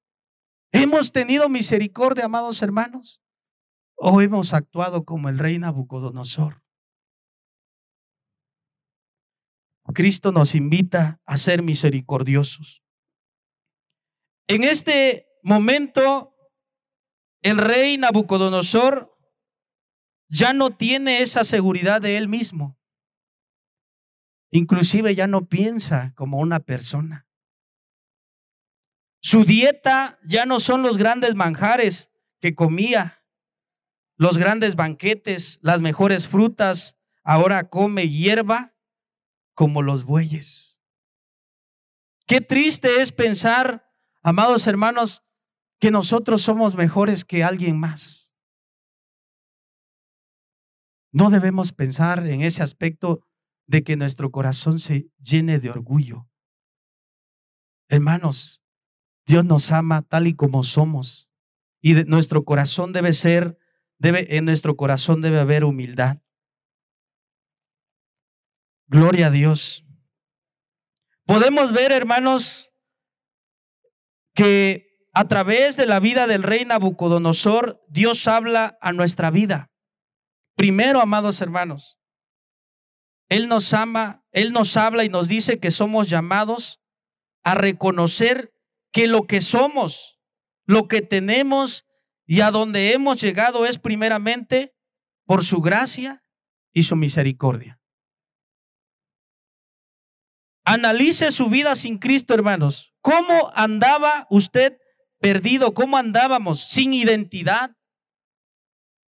¿Hemos 0.73 1.12
tenido 1.12 1.49
misericordia, 1.49 2.27
amados 2.27 2.62
hermanos? 2.62 3.23
¿O 3.97 4.21
hemos 4.21 4.53
actuado 4.53 5.05
como 5.05 5.29
el 5.29 5.39
rey 5.39 5.59
Nabucodonosor? 5.59 6.62
Cristo 9.97 10.31
nos 10.31 10.55
invita 10.55 11.23
a 11.25 11.39
ser 11.39 11.62
misericordiosos. 11.62 12.83
En 14.47 14.62
este 14.62 15.27
momento, 15.43 16.37
el 17.41 17.57
rey 17.57 17.97
Nabucodonosor 17.97 19.17
ya 20.29 20.53
no 20.53 20.77
tiene 20.77 21.23
esa 21.23 21.45
seguridad 21.45 22.03
de 22.03 22.19
él 22.19 22.29
mismo. 22.29 22.79
Inclusive 24.57 25.14
ya 25.14 25.27
no 25.27 25.49
piensa 25.51 26.14
como 26.14 26.38
una 26.38 26.61
persona. 26.61 27.29
Su 29.21 29.45
dieta 29.45 30.19
ya 30.25 30.47
no 30.47 30.61
son 30.61 30.83
los 30.83 30.97
grandes 30.97 31.35
manjares 31.35 32.11
que 32.40 32.55
comía, 32.55 33.23
los 34.16 34.38
grandes 34.38 34.75
banquetes, 34.75 35.59
las 35.61 35.83
mejores 35.83 36.27
frutas. 36.27 36.97
Ahora 37.23 37.69
come 37.69 38.09
hierba 38.09 38.75
como 39.53 39.83
los 39.83 40.05
bueyes. 40.05 40.81
Qué 42.27 42.40
triste 42.40 43.03
es 43.03 43.12
pensar, 43.12 43.87
amados 44.23 44.66
hermanos, 44.66 45.23
que 45.79 45.90
nosotros 45.90 46.40
somos 46.40 46.77
mejores 46.77 47.27
que 47.27 47.45
alguien 47.45 47.79
más. 47.79 48.33
No 51.12 51.29
debemos 51.29 51.73
pensar 51.73 52.27
en 52.27 52.40
ese 52.40 52.62
aspecto 52.62 53.27
de 53.66 53.83
que 53.83 53.96
nuestro 53.96 54.31
corazón 54.31 54.79
se 54.79 55.11
llene 55.18 55.59
de 55.59 55.70
orgullo. 55.70 56.29
Hermanos, 57.88 58.62
Dios 59.26 59.44
nos 59.44 59.72
ama 59.72 60.02
tal 60.02 60.26
y 60.26 60.35
como 60.35 60.62
somos 60.62 61.26
y 61.87 61.94
nuestro 62.05 62.44
corazón 62.44 62.92
debe 62.92 63.12
ser, 63.12 63.59
debe, 63.98 64.37
en 64.37 64.44
nuestro 64.44 64.76
corazón 64.76 65.20
debe 65.20 65.38
haber 65.38 65.62
humildad. 65.62 66.18
Gloria 68.88 69.29
a 69.29 69.31
Dios. 69.31 69.85
Podemos 71.26 71.72
ver, 71.72 71.92
hermanos, 71.92 72.72
que 74.35 74.98
a 75.12 75.29
través 75.29 75.76
de 75.76 75.87
la 75.87 76.00
vida 76.00 76.26
del 76.26 76.42
rey 76.42 76.64
Nabucodonosor, 76.64 77.81
Dios 77.88 78.26
habla 78.26 78.76
a 78.81 78.92
nuestra 78.92 79.31
vida. 79.31 79.70
Primero, 80.57 81.00
amados 81.00 81.40
hermanos, 81.40 82.00
Él 83.29 83.49
nos 83.49 83.75
ama, 83.75 84.25
Él 84.33 84.53
nos 84.53 84.77
habla 84.77 85.05
y 85.05 85.09
nos 85.09 85.29
dice 85.29 85.59
que 85.59 85.71
somos 85.71 86.09
llamados 86.09 86.81
a 87.43 87.55
reconocer 87.55 88.53
que 88.93 89.07
lo 89.07 89.27
que 89.27 89.41
somos, 89.41 90.21
lo 90.65 90.89
que 90.89 91.03
tenemos 91.03 91.87
y 92.27 92.41
a 92.41 92.51
donde 92.51 92.93
hemos 92.93 93.21
llegado 93.21 93.67
es 93.67 93.79
primeramente 93.79 94.75
por 95.25 95.45
su 95.45 95.61
gracia 95.61 96.23
y 96.73 96.85
su 96.85 96.97
misericordia. 96.97 97.81
Analice 100.65 101.31
su 101.31 101.49
vida 101.49 101.77
sin 101.77 101.99
Cristo, 101.99 102.35
hermanos. 102.35 102.93
¿Cómo 103.01 103.53
andaba 103.55 104.27
usted 104.31 104.79
perdido? 105.21 105.75
¿Cómo 105.75 105.97
andábamos 105.97 106.61
sin 106.61 106.93
identidad? 106.93 107.77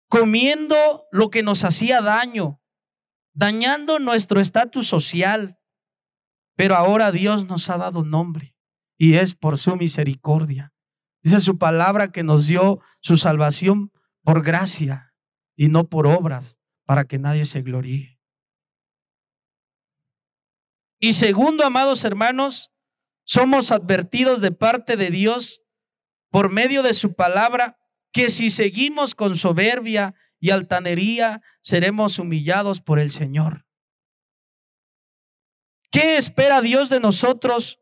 Comiendo 0.08 1.06
lo 1.12 1.30
que 1.30 1.44
nos 1.44 1.62
hacía 1.62 2.00
daño, 2.02 2.60
dañando 3.34 3.98
nuestro 3.98 4.40
estatus 4.40 4.86
social. 4.86 5.58
Pero 6.56 6.76
ahora 6.76 7.10
Dios 7.10 7.46
nos 7.46 7.68
ha 7.68 7.76
dado 7.76 8.04
nombre 8.04 8.54
y 8.96 9.14
es 9.14 9.34
por 9.34 9.58
su 9.58 9.76
misericordia. 9.76 10.72
Dice 11.22 11.40
su 11.40 11.58
palabra 11.58 12.12
que 12.12 12.22
nos 12.22 12.46
dio 12.46 12.80
su 13.00 13.16
salvación 13.16 13.90
por 14.22 14.42
gracia 14.42 15.14
y 15.56 15.68
no 15.68 15.88
por 15.88 16.06
obras, 16.06 16.60
para 16.86 17.04
que 17.04 17.18
nadie 17.18 17.44
se 17.44 17.62
gloríe. 17.62 18.20
Y 21.00 21.14
segundo, 21.14 21.64
amados 21.64 22.04
hermanos, 22.04 22.70
somos 23.24 23.72
advertidos 23.72 24.40
de 24.40 24.52
parte 24.52 24.96
de 24.96 25.10
Dios 25.10 25.62
por 26.30 26.50
medio 26.50 26.82
de 26.82 26.94
su 26.94 27.14
palabra 27.14 27.78
que 28.12 28.30
si 28.30 28.50
seguimos 28.50 29.14
con 29.14 29.36
soberbia 29.36 30.14
y 30.44 30.50
altanería, 30.50 31.40
seremos 31.62 32.18
humillados 32.18 32.82
por 32.82 32.98
el 32.98 33.10
Señor. 33.10 33.64
¿Qué 35.90 36.18
espera 36.18 36.60
Dios 36.60 36.90
de 36.90 37.00
nosotros 37.00 37.80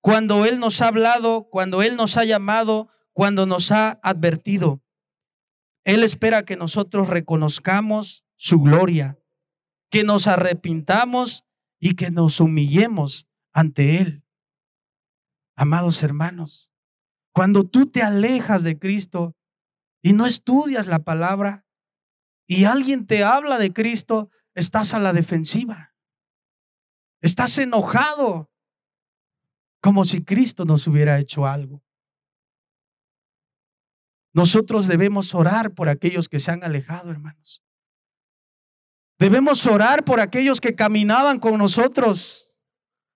cuando 0.00 0.46
Él 0.46 0.60
nos 0.60 0.80
ha 0.80 0.88
hablado, 0.88 1.50
cuando 1.50 1.82
Él 1.82 1.96
nos 1.96 2.16
ha 2.16 2.24
llamado, 2.24 2.88
cuando 3.12 3.44
nos 3.44 3.70
ha 3.70 4.00
advertido? 4.02 4.82
Él 5.84 6.04
espera 6.04 6.46
que 6.46 6.56
nosotros 6.56 7.10
reconozcamos 7.10 8.24
su 8.36 8.60
gloria, 8.60 9.18
que 9.90 10.04
nos 10.04 10.26
arrepintamos 10.26 11.44
y 11.78 11.96
que 11.96 12.10
nos 12.10 12.40
humillemos 12.40 13.28
ante 13.52 14.00
Él. 14.00 14.24
Amados 15.54 16.02
hermanos, 16.02 16.72
cuando 17.34 17.64
tú 17.64 17.90
te 17.90 18.00
alejas 18.00 18.62
de 18.62 18.78
Cristo 18.78 19.36
y 20.00 20.14
no 20.14 20.24
estudias 20.24 20.86
la 20.86 21.04
palabra 21.04 21.63
y 22.46 22.64
alguien 22.64 23.06
te 23.06 23.24
habla 23.24 23.58
de 23.58 23.72
Cristo, 23.72 24.30
estás 24.54 24.94
a 24.94 24.98
la 24.98 25.12
defensiva. 25.12 25.94
Estás 27.20 27.56
enojado 27.58 28.50
como 29.80 30.04
si 30.04 30.24
Cristo 30.24 30.64
nos 30.64 30.86
hubiera 30.86 31.18
hecho 31.18 31.46
algo. 31.46 31.82
Nosotros 34.32 34.86
debemos 34.86 35.34
orar 35.34 35.74
por 35.74 35.88
aquellos 35.88 36.28
que 36.28 36.40
se 36.40 36.50
han 36.50 36.64
alejado, 36.64 37.10
hermanos. 37.10 37.64
Debemos 39.18 39.64
orar 39.66 40.04
por 40.04 40.20
aquellos 40.20 40.60
que 40.60 40.74
caminaban 40.74 41.38
con 41.38 41.56
nosotros. 41.56 42.58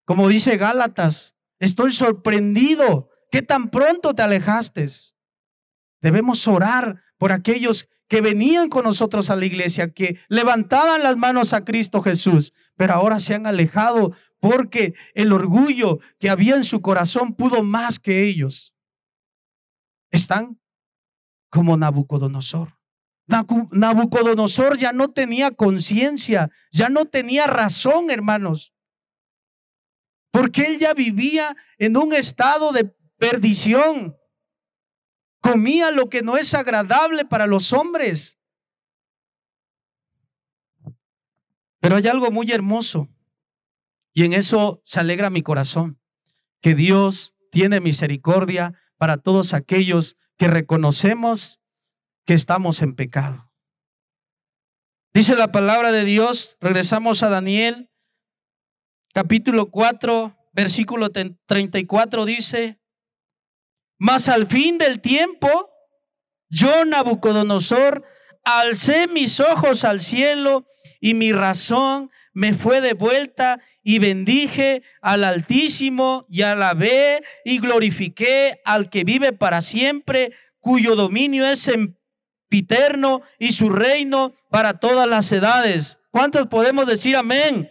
Como 0.04 0.28
dice 0.28 0.56
Gálatas, 0.56 1.34
estoy 1.58 1.92
sorprendido 1.92 3.10
que 3.30 3.42
tan 3.42 3.70
pronto 3.70 4.14
te 4.14 4.22
alejaste. 4.22 4.86
Debemos 6.00 6.46
orar 6.46 7.02
por 7.18 7.32
aquellos 7.32 7.88
que 8.09 8.21
venían 8.21 8.68
con 8.68 8.85
nosotros 8.85 9.31
a 9.31 9.37
la 9.37 9.47
iglesia, 9.47 9.92
que 9.92 10.18
levantaban 10.29 11.03
las 11.03 11.16
manos 11.16 11.53
a 11.53 11.64
Cristo 11.64 12.01
Jesús, 12.01 12.53
pero 12.77 12.94
ahora 12.94 13.21
se 13.21 13.35
han 13.35 13.47
alejado 13.47 14.12
porque 14.40 14.94
el 15.14 15.33
orgullo 15.33 15.99
que 16.18 16.31
había 16.31 16.57
en 16.57 16.64
su 16.64 16.81
corazón 16.81 17.35
pudo 17.35 17.62
más 17.62 17.99
que 17.99 18.25
ellos. 18.25 18.75
Están 20.11 20.59
como 21.51 21.77
Nabucodonosor. 21.77 22.79
Nabucodonosor 23.27 24.79
ya 24.79 24.92
no 24.92 25.11
tenía 25.11 25.51
conciencia, 25.51 26.51
ya 26.73 26.88
no 26.88 27.05
tenía 27.05 27.47
razón, 27.47 28.11
hermanos. 28.11 28.73
Porque 30.31 30.62
él 30.62 30.79
ya 30.79 30.94
vivía 30.94 31.55
en 31.77 31.97
un 31.97 32.14
estado 32.14 32.73
de 32.73 32.85
perdición. 33.18 34.17
Comía 35.50 35.90
lo 35.90 36.08
que 36.08 36.22
no 36.22 36.37
es 36.37 36.54
agradable 36.54 37.24
para 37.24 37.46
los 37.46 37.72
hombres. 37.72 38.38
Pero 41.80 41.96
hay 41.96 42.06
algo 42.06 42.30
muy 42.30 42.50
hermoso 42.50 43.08
y 44.12 44.24
en 44.24 44.32
eso 44.32 44.82
se 44.84 44.98
alegra 45.00 45.30
mi 45.30 45.42
corazón, 45.42 46.00
que 46.61 46.74
Dios 46.74 47.37
tiene 47.52 47.80
misericordia 47.80 48.74
para 48.96 49.16
todos 49.16 49.54
aquellos 49.54 50.16
que 50.37 50.48
reconocemos 50.48 51.61
que 52.24 52.34
estamos 52.34 52.82
en 52.82 52.94
pecado. 52.94 53.50
Dice 55.14 55.37
la 55.37 55.52
palabra 55.52 55.92
de 55.92 56.04
Dios, 56.04 56.56
regresamos 56.61 57.22
a 57.22 57.28
Daniel, 57.28 57.90
capítulo 59.14 59.70
4, 59.70 60.37
versículo 60.52 61.11
34, 61.11 62.24
dice, 62.24 62.77
mas 63.98 64.28
al 64.28 64.46
fin 64.46 64.78
del 64.78 65.00
tiempo, 65.00 65.70
yo, 66.48 66.84
Nabucodonosor, 66.84 68.04
alcé 68.44 69.08
mis 69.08 69.40
ojos 69.40 69.84
al 69.84 70.00
cielo 70.00 70.66
y 71.00 71.14
mi 71.14 71.32
razón 71.32 72.11
me 72.32 72.54
fue 72.54 72.80
de 72.80 72.94
vuelta 72.94 73.61
y 73.82 73.98
bendije 73.98 74.82
al 75.02 75.24
Altísimo 75.24 76.24
y 76.28 76.42
alabé 76.42 77.20
y 77.44 77.58
glorifiqué 77.58 78.61
al 78.64 78.88
que 78.90 79.04
vive 79.04 79.32
para 79.32 79.61
siempre, 79.61 80.32
cuyo 80.61 80.94
dominio 80.94 81.46
es 81.46 81.61
sempiterno 81.61 83.22
y 83.38 83.52
su 83.52 83.70
reino 83.70 84.34
para 84.50 84.78
todas 84.78 85.08
las 85.08 85.30
edades. 85.32 85.98
¿Cuántos 86.11 86.46
podemos 86.46 86.87
decir 86.87 87.16
amén? 87.16 87.70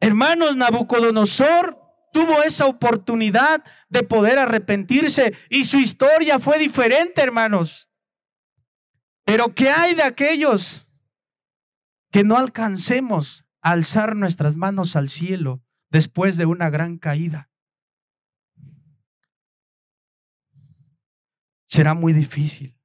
Hermanos, 0.00 0.56
Nabucodonosor 0.56 1.81
tuvo 2.12 2.42
esa 2.42 2.66
oportunidad 2.66 3.64
de 3.88 4.02
poder 4.02 4.38
arrepentirse 4.38 5.34
y 5.48 5.64
su 5.64 5.78
historia 5.78 6.38
fue 6.38 6.58
diferente, 6.58 7.22
hermanos. 7.22 7.88
Pero 9.24 9.54
¿qué 9.54 9.70
hay 9.70 9.94
de 9.94 10.02
aquellos 10.02 10.90
que 12.10 12.24
no 12.24 12.36
alcancemos 12.36 13.46
a 13.62 13.72
alzar 13.72 14.14
nuestras 14.14 14.56
manos 14.56 14.94
al 14.96 15.08
cielo 15.08 15.62
después 15.90 16.36
de 16.36 16.46
una 16.46 16.70
gran 16.70 16.98
caída? 16.98 17.50
Será 21.66 21.94
muy 21.94 22.12
difícil. 22.12 22.81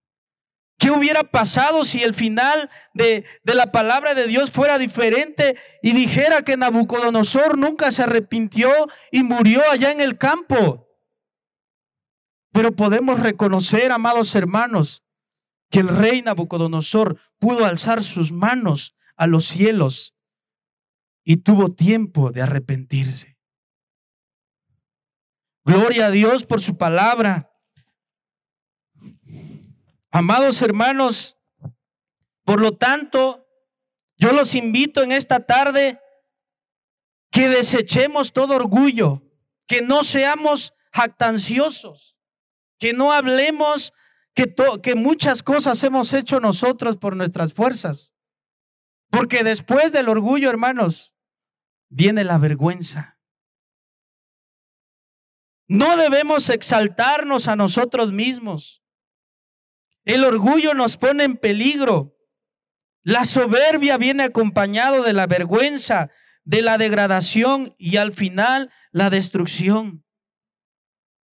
¿Qué 0.77 0.91
hubiera 0.91 1.23
pasado 1.23 1.83
si 1.83 2.03
el 2.03 2.13
final 2.13 2.69
de, 2.93 3.25
de, 3.43 3.55
la 3.55 3.71
palabra 3.71 4.13
de 4.13 4.27
Dios 4.27 4.51
fuera 4.51 4.77
diferente 4.77 5.57
y 5.81 5.93
dijera 5.93 6.43
que 6.43 6.55
Nabucodonosor 6.55 7.57
nunca 7.57 7.91
se 7.91 8.03
arrepintió 8.03 8.69
y 9.11 9.23
murió 9.23 9.61
allá 9.71 9.91
en 9.91 10.01
el 10.01 10.17
campo? 10.17 10.87
Pero 12.51 12.75
podemos 12.75 13.19
reconocer, 13.19 13.91
amados 13.91 14.35
hermanos, 14.35 15.03
que 15.69 15.79
el 15.79 15.87
rey 15.87 16.21
Nabucodonosor 16.21 17.19
pudo 17.39 17.65
alzar 17.65 18.03
sus 18.03 18.31
manos 18.31 18.95
a 19.15 19.27
los 19.27 19.45
cielos 19.45 20.15
y 21.23 21.37
tuvo 21.37 21.73
tiempo 21.73 22.31
de 22.31 22.41
arrepentirse. 22.41 23.37
Gloria 25.65 26.05
a 26.05 26.11
Dios 26.11 26.45
por 26.45 26.61
su 26.61 26.77
palabra. 26.77 27.51
Amados 30.11 30.61
hermanos, 30.61 31.37
por 32.43 32.61
lo 32.61 32.77
tanto, 32.77 33.45
yo 34.17 34.31
los 34.31 34.55
invito 34.55 35.03
en 35.03 35.11
esta 35.11 35.45
tarde 35.45 35.99
que 37.31 37.49
desechemos 37.49 38.33
todo 38.33 38.55
orgullo, 38.55 39.21
que 39.67 39.81
no 39.81 40.03
seamos 40.03 40.73
jactanciosos, 40.91 42.17
que 42.79 42.93
no 42.93 43.11
hablemos 43.11 43.93
que, 44.33 44.53
que 44.81 44.95
muchas 44.95 45.43
cosas 45.43 45.83
hemos 45.83 46.13
hecho 46.13 46.39
nosotros 46.39 46.97
por 46.97 47.15
nuestras 47.15 47.53
fuerzas. 47.53 48.13
Porque 49.09 49.43
después 49.43 49.91
del 49.91 50.09
orgullo, 50.09 50.49
hermanos, 50.49 51.15
viene 51.89 52.23
la 52.23 52.37
vergüenza. 52.37 53.19
No 55.67 55.97
debemos 55.97 56.49
exaltarnos 56.49 57.47
a 57.47 57.55
nosotros 57.55 58.11
mismos. 58.11 58.83
El 60.07 60.23
orgullo 60.23 60.73
nos 60.73 60.95
pone 60.95 61.25
en 61.25 61.35
peligro. 61.35 62.15
La 63.03 63.25
soberbia 63.25 63.97
viene 63.97 64.23
acompañado 64.23 65.03
de 65.03 65.11
la 65.11 65.27
vergüenza, 65.27 66.09
de 66.45 66.61
la 66.61 66.77
degradación 66.77 67.75
y 67.77 67.97
al 67.97 68.13
final 68.13 68.71
la 68.93 69.09
destrucción. 69.09 70.05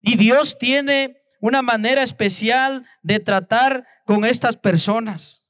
Y 0.01 0.17
Dios 0.17 0.59
tiene 0.59 1.23
una 1.41 1.63
manera 1.63 2.03
especial 2.03 2.85
de 3.01 3.21
tratar 3.21 3.87
con 4.07 4.25
estas 4.25 4.57
personas. 4.57 5.47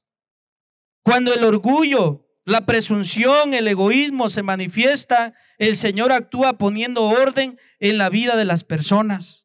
Cuando 1.01 1.33
el 1.33 1.45
orgullo, 1.45 2.27
la 2.45 2.67
presunción, 2.67 3.55
el 3.55 3.67
egoísmo 3.67 4.29
se 4.29 4.43
manifiesta, 4.43 5.33
el 5.57 5.77
Señor 5.77 6.11
actúa 6.11 6.59
poniendo 6.59 7.01
orden 7.05 7.59
en 7.79 7.97
la 7.97 8.09
vida 8.09 8.35
de 8.35 8.45
las 8.45 8.63
personas. 8.63 9.44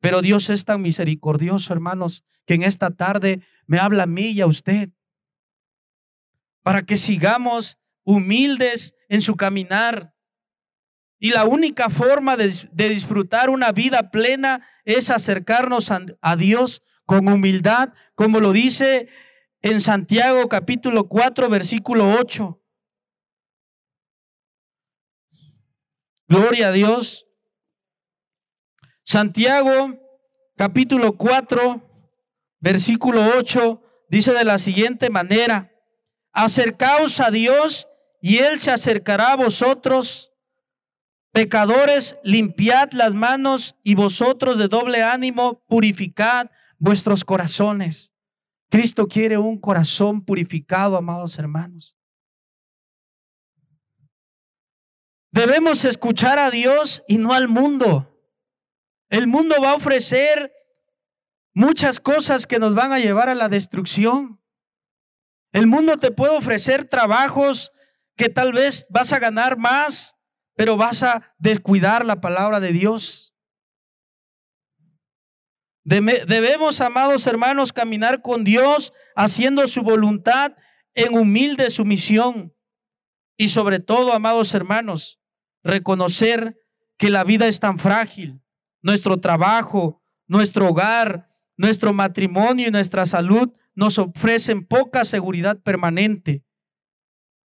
Pero 0.00 0.22
Dios 0.22 0.48
es 0.50 0.64
tan 0.64 0.82
misericordioso, 0.82 1.72
hermanos, 1.72 2.24
que 2.46 2.54
en 2.54 2.62
esta 2.62 2.90
tarde 2.90 3.42
me 3.66 3.78
habla 3.78 4.04
a 4.04 4.06
mí 4.06 4.30
y 4.30 4.40
a 4.40 4.46
usted. 4.46 4.90
Para 6.62 6.82
que 6.82 6.96
sigamos 6.96 7.78
humildes 8.04 8.94
en 9.08 9.20
su 9.20 9.36
caminar. 9.36 10.14
Y 11.18 11.30
la 11.30 11.44
única 11.44 11.90
forma 11.90 12.36
de, 12.36 12.48
disfrutar 12.72 13.50
una 13.50 13.72
vida 13.72 14.10
plena 14.10 14.66
es 14.84 15.10
acercarnos 15.10 15.90
a, 15.90 16.00
a 16.22 16.36
Dios 16.36 16.82
con 17.04 17.28
humildad, 17.28 17.92
como 18.14 18.40
lo 18.40 18.52
dice 18.52 19.08
en 19.60 19.82
Santiago 19.82 20.48
capítulo 20.48 21.08
4, 21.08 21.50
versículo 21.50 22.14
8. 22.18 22.62
Gloria 26.26 26.68
a 26.68 26.72
Dios. 26.72 27.29
Santiago 29.10 29.98
capítulo 30.56 31.16
4, 31.16 31.82
versículo 32.60 33.24
8, 33.38 33.82
dice 34.08 34.32
de 34.32 34.44
la 34.44 34.56
siguiente 34.56 35.10
manera, 35.10 35.72
acercaos 36.30 37.18
a 37.18 37.32
Dios 37.32 37.88
y 38.22 38.38
Él 38.38 38.60
se 38.60 38.70
acercará 38.70 39.32
a 39.32 39.36
vosotros. 39.36 40.32
Pecadores, 41.32 42.18
limpiad 42.22 42.92
las 42.92 43.14
manos 43.14 43.74
y 43.82 43.96
vosotros 43.96 44.58
de 44.58 44.68
doble 44.68 45.02
ánimo, 45.02 45.64
purificad 45.66 46.48
vuestros 46.78 47.24
corazones. 47.24 48.12
Cristo 48.68 49.08
quiere 49.08 49.38
un 49.38 49.58
corazón 49.58 50.24
purificado, 50.24 50.96
amados 50.96 51.36
hermanos. 51.36 51.96
Debemos 55.32 55.84
escuchar 55.84 56.38
a 56.38 56.52
Dios 56.52 57.02
y 57.08 57.18
no 57.18 57.32
al 57.32 57.48
mundo. 57.48 58.09
El 59.10 59.26
mundo 59.26 59.56
va 59.60 59.72
a 59.72 59.74
ofrecer 59.74 60.52
muchas 61.52 61.98
cosas 61.98 62.46
que 62.46 62.60
nos 62.60 62.74
van 62.74 62.92
a 62.92 63.00
llevar 63.00 63.28
a 63.28 63.34
la 63.34 63.48
destrucción. 63.48 64.40
El 65.52 65.66
mundo 65.66 65.96
te 65.96 66.12
puede 66.12 66.36
ofrecer 66.36 66.84
trabajos 66.84 67.72
que 68.16 68.28
tal 68.28 68.52
vez 68.52 68.86
vas 68.88 69.12
a 69.12 69.18
ganar 69.18 69.58
más, 69.58 70.14
pero 70.54 70.76
vas 70.76 71.02
a 71.02 71.34
descuidar 71.38 72.06
la 72.06 72.20
palabra 72.20 72.60
de 72.60 72.72
Dios. 72.72 73.34
Debemos, 75.82 76.80
amados 76.80 77.26
hermanos, 77.26 77.72
caminar 77.72 78.22
con 78.22 78.44
Dios 78.44 78.92
haciendo 79.16 79.66
su 79.66 79.82
voluntad 79.82 80.52
en 80.94 81.18
humilde 81.18 81.68
sumisión. 81.70 82.54
Y 83.36 83.48
sobre 83.48 83.80
todo, 83.80 84.12
amados 84.12 84.54
hermanos, 84.54 85.18
reconocer 85.64 86.56
que 86.96 87.10
la 87.10 87.24
vida 87.24 87.48
es 87.48 87.58
tan 87.58 87.80
frágil 87.80 88.40
nuestro 88.82 89.20
trabajo, 89.20 90.02
nuestro 90.26 90.68
hogar, 90.68 91.28
nuestro 91.56 91.92
matrimonio 91.92 92.68
y 92.68 92.70
nuestra 92.70 93.06
salud 93.06 93.50
nos 93.74 93.98
ofrecen 93.98 94.66
poca 94.66 95.04
seguridad 95.04 95.60
permanente. 95.62 96.44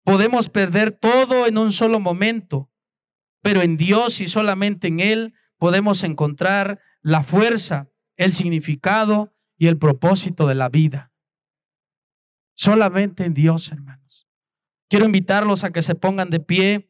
Podemos 0.04 0.48
perder 0.48 0.92
todo 0.92 1.46
en 1.46 1.58
un 1.58 1.72
solo 1.72 2.00
momento, 2.00 2.70
pero 3.42 3.62
en 3.62 3.76
Dios 3.76 4.20
y 4.20 4.28
solamente 4.28 4.88
en 4.88 5.00
Él 5.00 5.34
podemos 5.58 6.02
encontrar 6.04 6.80
la 7.02 7.22
fuerza, 7.22 7.90
el 8.16 8.32
significado 8.32 9.32
y 9.56 9.66
el 9.66 9.78
propósito 9.78 10.46
de 10.46 10.54
la 10.54 10.68
vida. 10.68 11.12
Solamente 12.54 13.24
en 13.24 13.34
Dios, 13.34 13.70
hermanos. 13.70 14.28
Quiero 14.88 15.04
invitarlos 15.06 15.64
a 15.64 15.70
que 15.70 15.82
se 15.82 15.94
pongan 15.94 16.30
de 16.30 16.40
pie. 16.40 16.89